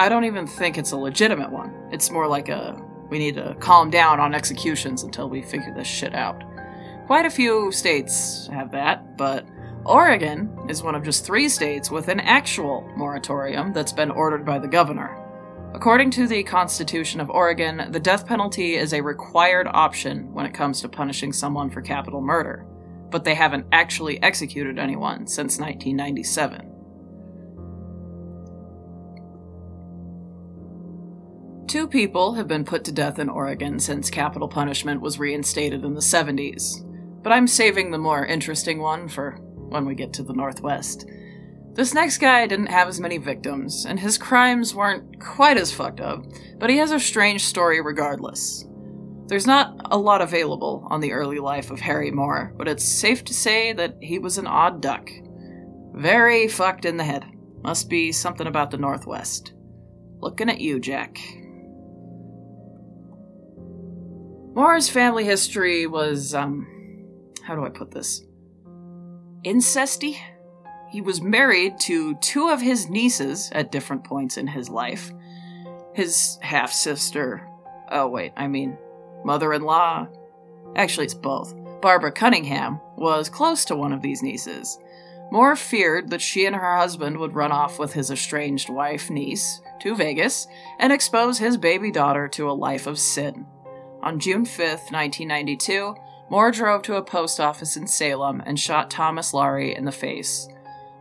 I 0.00 0.08
don't 0.08 0.24
even 0.24 0.46
think 0.46 0.78
it's 0.78 0.92
a 0.92 0.96
legitimate 0.96 1.52
one. 1.52 1.74
It's 1.92 2.10
more 2.10 2.26
like 2.26 2.48
a 2.48 2.82
we 3.10 3.18
need 3.18 3.34
to 3.34 3.54
calm 3.60 3.90
down 3.90 4.18
on 4.18 4.34
executions 4.34 5.02
until 5.02 5.28
we 5.28 5.42
figure 5.42 5.74
this 5.74 5.86
shit 5.86 6.14
out. 6.14 6.42
Quite 7.06 7.26
a 7.26 7.30
few 7.30 7.70
states 7.70 8.48
have 8.50 8.72
that, 8.72 9.18
but 9.18 9.46
Oregon 9.84 10.58
is 10.70 10.82
one 10.82 10.94
of 10.94 11.02
just 11.02 11.26
three 11.26 11.50
states 11.50 11.90
with 11.90 12.08
an 12.08 12.20
actual 12.20 12.90
moratorium 12.96 13.74
that's 13.74 13.92
been 13.92 14.10
ordered 14.10 14.46
by 14.46 14.58
the 14.58 14.66
governor. 14.66 15.18
According 15.74 16.12
to 16.12 16.26
the 16.26 16.44
Constitution 16.44 17.20
of 17.20 17.28
Oregon, 17.28 17.88
the 17.90 18.00
death 18.00 18.26
penalty 18.26 18.76
is 18.76 18.94
a 18.94 19.02
required 19.02 19.68
option 19.70 20.32
when 20.32 20.46
it 20.46 20.54
comes 20.54 20.80
to 20.80 20.88
punishing 20.88 21.30
someone 21.30 21.68
for 21.68 21.82
capital 21.82 22.22
murder, 22.22 22.64
but 23.10 23.22
they 23.22 23.34
haven't 23.34 23.66
actually 23.70 24.22
executed 24.22 24.78
anyone 24.78 25.26
since 25.26 25.58
1997. 25.58 26.69
Two 31.70 31.86
people 31.86 32.34
have 32.34 32.48
been 32.48 32.64
put 32.64 32.82
to 32.82 32.90
death 32.90 33.20
in 33.20 33.28
Oregon 33.28 33.78
since 33.78 34.10
capital 34.10 34.48
punishment 34.48 35.00
was 35.00 35.20
reinstated 35.20 35.84
in 35.84 35.94
the 35.94 36.00
70s, 36.00 36.84
but 37.22 37.30
I'm 37.30 37.46
saving 37.46 37.92
the 37.92 37.96
more 37.96 38.26
interesting 38.26 38.80
one 38.80 39.06
for 39.06 39.38
when 39.54 39.86
we 39.86 39.94
get 39.94 40.12
to 40.14 40.24
the 40.24 40.32
Northwest. 40.32 41.06
This 41.74 41.94
next 41.94 42.18
guy 42.18 42.48
didn't 42.48 42.72
have 42.72 42.88
as 42.88 42.98
many 42.98 43.18
victims, 43.18 43.84
and 43.84 44.00
his 44.00 44.18
crimes 44.18 44.74
weren't 44.74 45.20
quite 45.20 45.56
as 45.56 45.70
fucked 45.70 46.00
up, 46.00 46.24
but 46.58 46.70
he 46.70 46.78
has 46.78 46.90
a 46.90 46.98
strange 46.98 47.44
story 47.44 47.80
regardless. 47.80 48.66
There's 49.28 49.46
not 49.46 49.76
a 49.92 49.96
lot 49.96 50.22
available 50.22 50.88
on 50.90 51.00
the 51.00 51.12
early 51.12 51.38
life 51.38 51.70
of 51.70 51.78
Harry 51.78 52.10
Moore, 52.10 52.52
but 52.56 52.66
it's 52.66 52.84
safe 52.84 53.22
to 53.26 53.32
say 53.32 53.72
that 53.74 53.94
he 54.00 54.18
was 54.18 54.38
an 54.38 54.48
odd 54.48 54.82
duck. 54.82 55.08
Very 55.94 56.48
fucked 56.48 56.84
in 56.84 56.96
the 56.96 57.04
head. 57.04 57.26
Must 57.62 57.88
be 57.88 58.10
something 58.10 58.48
about 58.48 58.72
the 58.72 58.76
Northwest. 58.76 59.52
Looking 60.18 60.50
at 60.50 60.60
you, 60.60 60.80
Jack. 60.80 61.20
Moore's 64.60 64.90
family 64.90 65.24
history 65.24 65.86
was, 65.86 66.34
um, 66.34 66.66
how 67.42 67.54
do 67.54 67.64
I 67.64 67.70
put 67.70 67.92
this? 67.92 68.26
Incesty? 69.42 70.18
He 70.90 71.00
was 71.00 71.22
married 71.22 71.80
to 71.84 72.14
two 72.16 72.50
of 72.50 72.60
his 72.60 72.90
nieces 72.90 73.48
at 73.52 73.72
different 73.72 74.04
points 74.04 74.36
in 74.36 74.46
his 74.46 74.68
life. 74.68 75.12
His 75.94 76.38
half 76.42 76.74
sister, 76.74 77.48
oh 77.90 78.08
wait, 78.08 78.34
I 78.36 78.48
mean, 78.48 78.76
mother 79.24 79.54
in 79.54 79.62
law. 79.62 80.08
Actually, 80.76 81.06
it's 81.06 81.14
both. 81.14 81.54
Barbara 81.80 82.12
Cunningham 82.12 82.82
was 82.98 83.30
close 83.30 83.64
to 83.64 83.76
one 83.76 83.94
of 83.94 84.02
these 84.02 84.22
nieces. 84.22 84.78
Moore 85.32 85.56
feared 85.56 86.10
that 86.10 86.20
she 86.20 86.44
and 86.44 86.54
her 86.54 86.76
husband 86.76 87.16
would 87.16 87.34
run 87.34 87.50
off 87.50 87.78
with 87.78 87.94
his 87.94 88.10
estranged 88.10 88.68
wife, 88.68 89.08
niece, 89.08 89.62
to 89.80 89.96
Vegas 89.96 90.46
and 90.78 90.92
expose 90.92 91.38
his 91.38 91.56
baby 91.56 91.90
daughter 91.90 92.28
to 92.28 92.50
a 92.50 92.52
life 92.52 92.86
of 92.86 92.98
sin. 92.98 93.46
On 94.02 94.18
June 94.18 94.44
5, 94.44 94.58
1992, 94.90 95.94
Moore 96.30 96.50
drove 96.50 96.82
to 96.82 96.96
a 96.96 97.02
post 97.02 97.40
office 97.40 97.76
in 97.76 97.86
Salem 97.86 98.42
and 98.46 98.58
shot 98.58 98.90
Thomas 98.90 99.34
Laurie 99.34 99.74
in 99.74 99.84
the 99.84 99.92
face. 99.92 100.48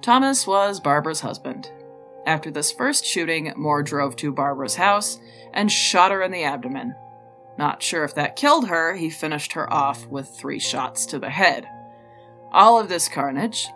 Thomas 0.02 0.45
was 0.45 0.80
Barbara's 0.80 1.22
husband. 1.22 1.72
After 2.26 2.52
this 2.52 2.72
first 2.72 3.06
shooting, 3.06 3.54
Moore 3.56 3.84
drove 3.84 4.16
to 4.18 4.32
Barbara's 4.32 4.76
house 4.76 5.20
and 5.54 5.72
shot 5.72 6.12
her 6.12 6.22
in 6.22 6.32
the 6.32 6.43
abdomen. 6.43 6.95
Not 7.58 7.82
sure 7.84 8.04
if 8.04 8.16
that 8.16 8.36
killed 8.36 8.68
her, 8.68 8.95
he 8.95 9.10
finished 9.10 9.54
her 9.54 9.72
off 9.72 10.06
with 10.08 10.28
three 10.30 10.60
shots 10.60 11.06
to 11.08 11.20
the 11.20 11.30
head. 11.30 11.68
All 12.52 12.80
of 12.80 12.89
this 12.89 13.08
carnage 13.08 13.68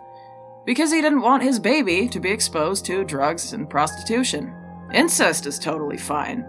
because 0.64 0.90
he 0.90 1.02
didn't 1.02 1.20
want 1.20 1.42
his 1.42 1.58
baby 1.58 2.08
to 2.08 2.20
be 2.20 2.30
exposed 2.30 2.84
to 2.86 3.04
drugs 3.04 3.52
and 3.52 3.68
prostitution. 3.68 4.54
Incest 4.92 5.46
is 5.46 5.58
totally 5.58 5.98
fine, 5.98 6.44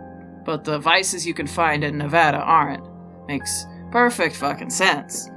but 0.45 0.63
the 0.63 0.79
vices 0.79 1.25
you 1.25 1.33
can 1.33 1.47
find 1.47 1.83
in 1.83 1.97
Nevada 1.97 2.37
aren't. 2.37 2.87
Makes 3.27 3.65
perfect 3.91 4.35
fucking 4.35 4.69
sense. 4.69 5.29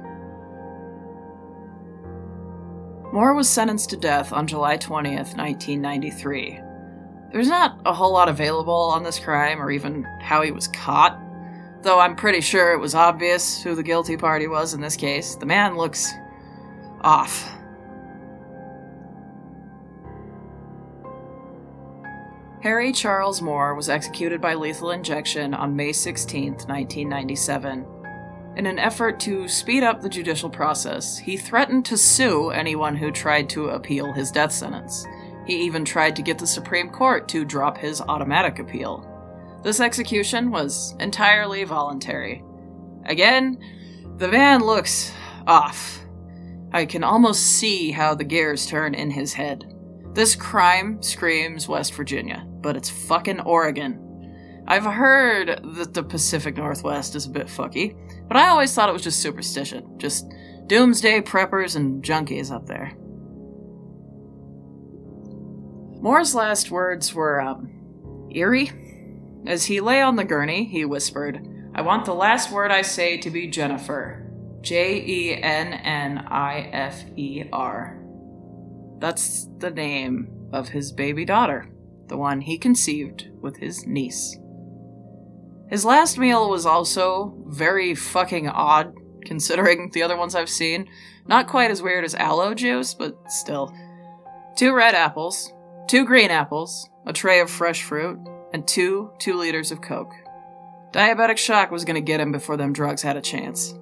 Moore 3.11 3.33
was 3.33 3.49
sentenced 3.49 3.89
to 3.89 3.97
death 3.97 4.31
on 4.31 4.45
July 4.45 4.77
20th, 4.77 5.35
1993. 5.35 6.59
There's 7.31 7.47
not 7.47 7.79
a 7.85 7.93
whole 7.93 8.13
lot 8.13 8.29
available 8.29 8.73
on 8.73 9.03
this 9.03 9.17
crime 9.19 9.59
or 9.59 9.71
even 9.71 10.03
how 10.21 10.43
he 10.43 10.51
was 10.51 10.67
caught, 10.67 11.19
though 11.81 11.99
I'm 11.99 12.15
pretty 12.15 12.41
sure 12.41 12.73
it 12.73 12.79
was 12.79 12.93
obvious 12.93 13.63
who 13.63 13.73
the 13.73 13.83
guilty 13.83 14.15
party 14.15 14.47
was 14.47 14.75
in 14.75 14.81
this 14.81 14.95
case. 14.95 15.35
The 15.35 15.45
man 15.47 15.75
looks 15.75 16.11
off. 17.01 17.51
Harry 22.61 22.91
Charles 22.91 23.41
Moore 23.41 23.73
was 23.73 23.87
executed 23.87 24.41
by 24.41 24.53
lethal 24.53 24.91
injection 24.91 25.53
on 25.53 25.77
May 25.77 25.93
16, 25.93 26.51
1997. 26.67 27.87
In 28.57 28.65
an 28.65 28.77
effort 28.77 29.17
to 29.21 29.47
speed 29.47 29.81
up 29.81 30.01
the 30.01 30.09
judicial 30.09 30.49
process, 30.49 31.17
he 31.17 31.37
threatened 31.37 31.85
to 31.85 31.97
sue 31.97 32.49
anyone 32.49 32.97
who 32.97 33.11
tried 33.11 33.47
to 33.51 33.69
appeal 33.69 34.11
his 34.11 34.29
death 34.29 34.51
sentence. 34.51 35.07
He 35.45 35.61
even 35.61 35.85
tried 35.85 36.17
to 36.17 36.21
get 36.21 36.37
the 36.37 36.45
Supreme 36.45 36.89
Court 36.89 37.29
to 37.29 37.45
drop 37.45 37.77
his 37.77 38.01
automatic 38.01 38.59
appeal. 38.59 39.07
This 39.63 39.79
execution 39.79 40.51
was 40.51 40.95
entirely 40.99 41.63
voluntary. 41.63 42.43
Again, 43.05 43.57
the 44.17 44.27
man 44.27 44.65
looks 44.65 45.13
off. 45.47 46.01
I 46.73 46.85
can 46.85 47.05
almost 47.05 47.41
see 47.41 47.91
how 47.91 48.15
the 48.15 48.25
gears 48.25 48.65
turn 48.65 48.95
in 48.95 49.11
his 49.11 49.33
head. 49.33 49.78
This 50.19 50.35
crime 50.35 51.01
screams 51.01 51.69
West 51.69 51.93
Virginia, 51.93 52.45
but 52.45 52.75
it's 52.75 52.89
fucking 52.89 53.39
Oregon. 53.39 54.65
I've 54.67 54.83
heard 54.83 55.61
that 55.63 55.93
the 55.93 56.03
Pacific 56.03 56.57
Northwest 56.57 57.15
is 57.15 57.25
a 57.25 57.29
bit 57.29 57.47
fucky, 57.47 57.95
but 58.27 58.35
I 58.35 58.49
always 58.49 58.73
thought 58.73 58.89
it 58.89 58.91
was 58.91 59.01
just 59.01 59.21
superstition. 59.21 59.97
Just 59.97 60.25
doomsday 60.67 61.21
preppers 61.21 61.77
and 61.77 62.03
junkies 62.03 62.51
up 62.51 62.65
there. 62.65 62.91
Moore's 66.01 66.35
last 66.35 66.69
words 66.69 67.13
were, 67.13 67.39
um, 67.39 68.27
eerie. 68.29 68.73
As 69.47 69.63
he 69.63 69.79
lay 69.79 70.01
on 70.01 70.17
the 70.17 70.25
gurney, 70.25 70.65
he 70.65 70.83
whispered, 70.83 71.47
I 71.73 71.81
want 71.81 72.03
the 72.03 72.13
last 72.13 72.51
word 72.51 72.71
I 72.71 72.81
say 72.81 73.19
to 73.19 73.29
be 73.29 73.47
Jennifer. 73.47 74.29
J 74.59 75.01
E 75.01 75.41
N 75.41 75.71
N 75.71 76.17
I 76.27 76.69
F 76.73 77.05
E 77.15 77.45
R. 77.53 77.98
That's 78.99 79.47
the 79.57 79.71
name 79.71 80.49
of 80.51 80.69
his 80.69 80.91
baby 80.91 81.25
daughter, 81.25 81.69
the 82.07 82.17
one 82.17 82.41
he 82.41 82.57
conceived 82.57 83.29
with 83.39 83.57
his 83.57 83.85
niece. 83.87 84.37
His 85.69 85.85
last 85.85 86.17
meal 86.17 86.49
was 86.49 86.65
also 86.65 87.35
very 87.47 87.95
fucking 87.95 88.49
odd, 88.49 88.93
considering 89.25 89.91
the 89.93 90.03
other 90.03 90.17
ones 90.17 90.35
I've 90.35 90.49
seen. 90.49 90.87
Not 91.27 91.47
quite 91.47 91.71
as 91.71 91.81
weird 91.81 92.03
as 92.03 92.15
aloe 92.15 92.53
juice, 92.53 92.93
but 92.93 93.15
still. 93.27 93.73
Two 94.57 94.73
red 94.75 94.95
apples, 94.95 95.53
two 95.87 96.05
green 96.05 96.31
apples, 96.31 96.89
a 97.05 97.13
tray 97.13 97.39
of 97.39 97.49
fresh 97.49 97.83
fruit, 97.83 98.19
and 98.51 98.67
two 98.67 99.11
two 99.19 99.35
liters 99.37 99.71
of 99.71 99.81
Coke. 99.81 100.13
Diabetic 100.91 101.37
shock 101.37 101.69
was 101.69 101.85
gonna 101.85 102.01
get 102.01 102.19
him 102.19 102.31
before 102.31 102.57
them 102.57 102.73
drugs 102.73 103.03
had 103.03 103.15
a 103.15 103.21
chance. 103.21 103.73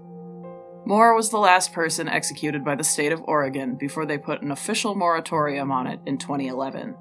Moore 0.87 1.13
was 1.13 1.31
the 1.31 1.37
last 1.37 1.73
person 1.73 2.07
executed 2.07 2.63
by 2.63 2.73
the 2.73 2.81
state 2.81 3.11
of 3.11 3.21
Oregon 3.25 3.75
before 3.75 4.05
they 4.05 4.17
put 4.17 4.41
an 4.41 4.51
official 4.51 4.95
moratorium 4.95 5.69
on 5.69 5.85
it 5.85 5.99
in 6.05 6.17
2011. 6.17 6.95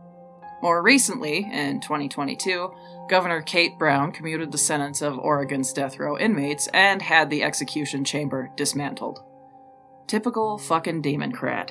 More 0.61 0.83
recently, 0.83 1.49
in 1.53 1.81
2022, 1.81 2.75
Governor 3.09 3.43
Kate 3.43 3.79
Brown 3.79 4.11
commuted 4.11 4.51
the 4.51 4.59
sentence 4.59 5.03
of 5.03 5.17
Oregon's 5.17 5.73
death 5.73 6.01
row 6.01 6.19
inmates 6.19 6.67
and 6.75 7.01
had 7.01 7.31
the 7.31 7.45
execution 7.45 8.05
chamber 8.05 8.51
dismantled. 8.57 9.21
Typical 10.09 10.59
fucking 10.59 11.03
Democrat. 11.03 11.71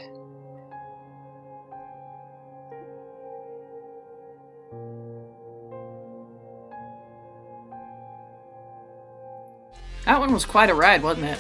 That 10.06 10.22
one 10.22 10.32
was 10.32 10.46
quite 10.46 10.70
a 10.70 10.74
ride, 10.74 11.04
wasn't 11.04 11.26
it? 11.26 11.40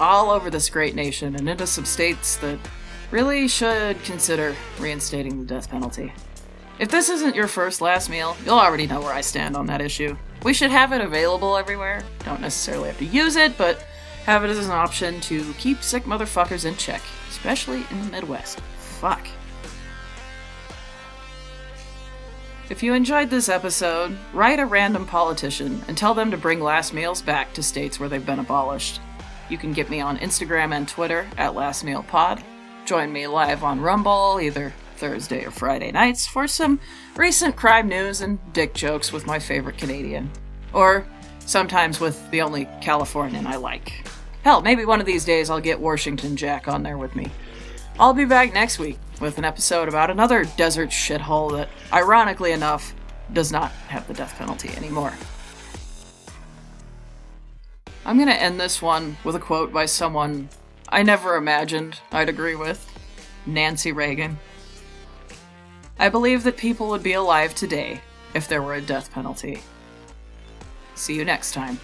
All 0.00 0.30
over 0.30 0.50
this 0.50 0.70
great 0.70 0.94
nation 0.94 1.36
and 1.36 1.48
into 1.48 1.66
some 1.66 1.84
states 1.84 2.36
that 2.36 2.58
really 3.10 3.48
should 3.48 4.02
consider 4.02 4.54
reinstating 4.78 5.40
the 5.40 5.46
death 5.46 5.70
penalty. 5.70 6.12
If 6.78 6.90
this 6.90 7.08
isn't 7.08 7.34
your 7.34 7.48
first 7.48 7.80
last 7.80 8.10
meal, 8.10 8.36
you'll 8.44 8.58
already 8.58 8.86
know 8.86 9.00
where 9.00 9.14
I 9.14 9.22
stand 9.22 9.56
on 9.56 9.66
that 9.66 9.80
issue. 9.80 10.16
We 10.42 10.52
should 10.52 10.70
have 10.70 10.92
it 10.92 11.00
available 11.00 11.56
everywhere. 11.56 12.02
Don't 12.24 12.40
necessarily 12.40 12.88
have 12.88 12.98
to 12.98 13.04
use 13.04 13.36
it, 13.36 13.56
but 13.56 13.82
have 14.24 14.44
it 14.44 14.50
as 14.50 14.64
an 14.64 14.72
option 14.72 15.20
to 15.22 15.54
keep 15.54 15.82
sick 15.82 16.04
motherfuckers 16.04 16.64
in 16.64 16.76
check, 16.76 17.00
especially 17.30 17.86
in 17.90 18.02
the 18.02 18.10
Midwest. 18.10 18.60
Fuck. 18.78 19.26
If 22.68 22.82
you 22.82 22.94
enjoyed 22.94 23.30
this 23.30 23.48
episode, 23.48 24.18
write 24.32 24.58
a 24.58 24.66
random 24.66 25.06
politician 25.06 25.84
and 25.86 25.96
tell 25.96 26.14
them 26.14 26.32
to 26.32 26.36
bring 26.36 26.60
last 26.60 26.92
meals 26.92 27.22
back 27.22 27.54
to 27.54 27.62
states 27.62 28.00
where 28.00 28.08
they've 28.08 28.26
been 28.26 28.40
abolished. 28.40 29.00
You 29.48 29.58
can 29.58 29.72
get 29.72 29.88
me 29.90 30.00
on 30.00 30.18
Instagram 30.18 30.74
and 30.74 30.88
Twitter 30.88 31.26
at 31.38 31.54
Last 31.54 31.84
Meal 31.84 32.02
Pod. 32.02 32.42
Join 32.84 33.12
me 33.12 33.26
live 33.26 33.62
on 33.62 33.80
Rumble 33.80 34.40
either 34.40 34.72
Thursday 34.96 35.44
or 35.44 35.50
Friday 35.50 35.92
nights 35.92 36.26
for 36.26 36.48
some 36.48 36.80
recent 37.16 37.54
crime 37.54 37.88
news 37.88 38.20
and 38.20 38.38
dick 38.52 38.74
jokes 38.74 39.12
with 39.12 39.26
my 39.26 39.38
favorite 39.38 39.78
Canadian. 39.78 40.30
Or 40.72 41.06
sometimes 41.40 42.00
with 42.00 42.30
the 42.30 42.42
only 42.42 42.66
Californian 42.80 43.46
I 43.46 43.56
like. 43.56 44.06
Hell, 44.42 44.62
maybe 44.62 44.84
one 44.84 45.00
of 45.00 45.06
these 45.06 45.24
days 45.24 45.50
I'll 45.50 45.60
get 45.60 45.80
Washington 45.80 46.36
Jack 46.36 46.66
on 46.68 46.82
there 46.82 46.98
with 46.98 47.14
me. 47.14 47.30
I'll 47.98 48.14
be 48.14 48.24
back 48.24 48.52
next 48.52 48.78
week 48.78 48.98
with 49.20 49.38
an 49.38 49.44
episode 49.44 49.88
about 49.88 50.10
another 50.10 50.44
desert 50.56 50.90
shithole 50.90 51.52
that, 51.52 51.68
ironically 51.92 52.52
enough, 52.52 52.94
does 53.32 53.50
not 53.50 53.70
have 53.88 54.06
the 54.06 54.14
death 54.14 54.34
penalty 54.36 54.68
anymore. 54.76 55.12
I'm 58.06 58.20
gonna 58.20 58.30
end 58.30 58.60
this 58.60 58.80
one 58.80 59.16
with 59.24 59.34
a 59.34 59.40
quote 59.40 59.72
by 59.72 59.86
someone 59.86 60.48
I 60.88 61.02
never 61.02 61.34
imagined 61.34 61.98
I'd 62.12 62.28
agree 62.28 62.54
with 62.54 62.88
Nancy 63.44 63.90
Reagan. 63.90 64.38
I 65.98 66.08
believe 66.08 66.44
that 66.44 66.56
people 66.56 66.88
would 66.90 67.02
be 67.02 67.14
alive 67.14 67.52
today 67.56 68.00
if 68.32 68.46
there 68.46 68.62
were 68.62 68.74
a 68.74 68.80
death 68.80 69.10
penalty. 69.10 69.60
See 70.94 71.16
you 71.16 71.24
next 71.24 71.50
time. 71.50 71.80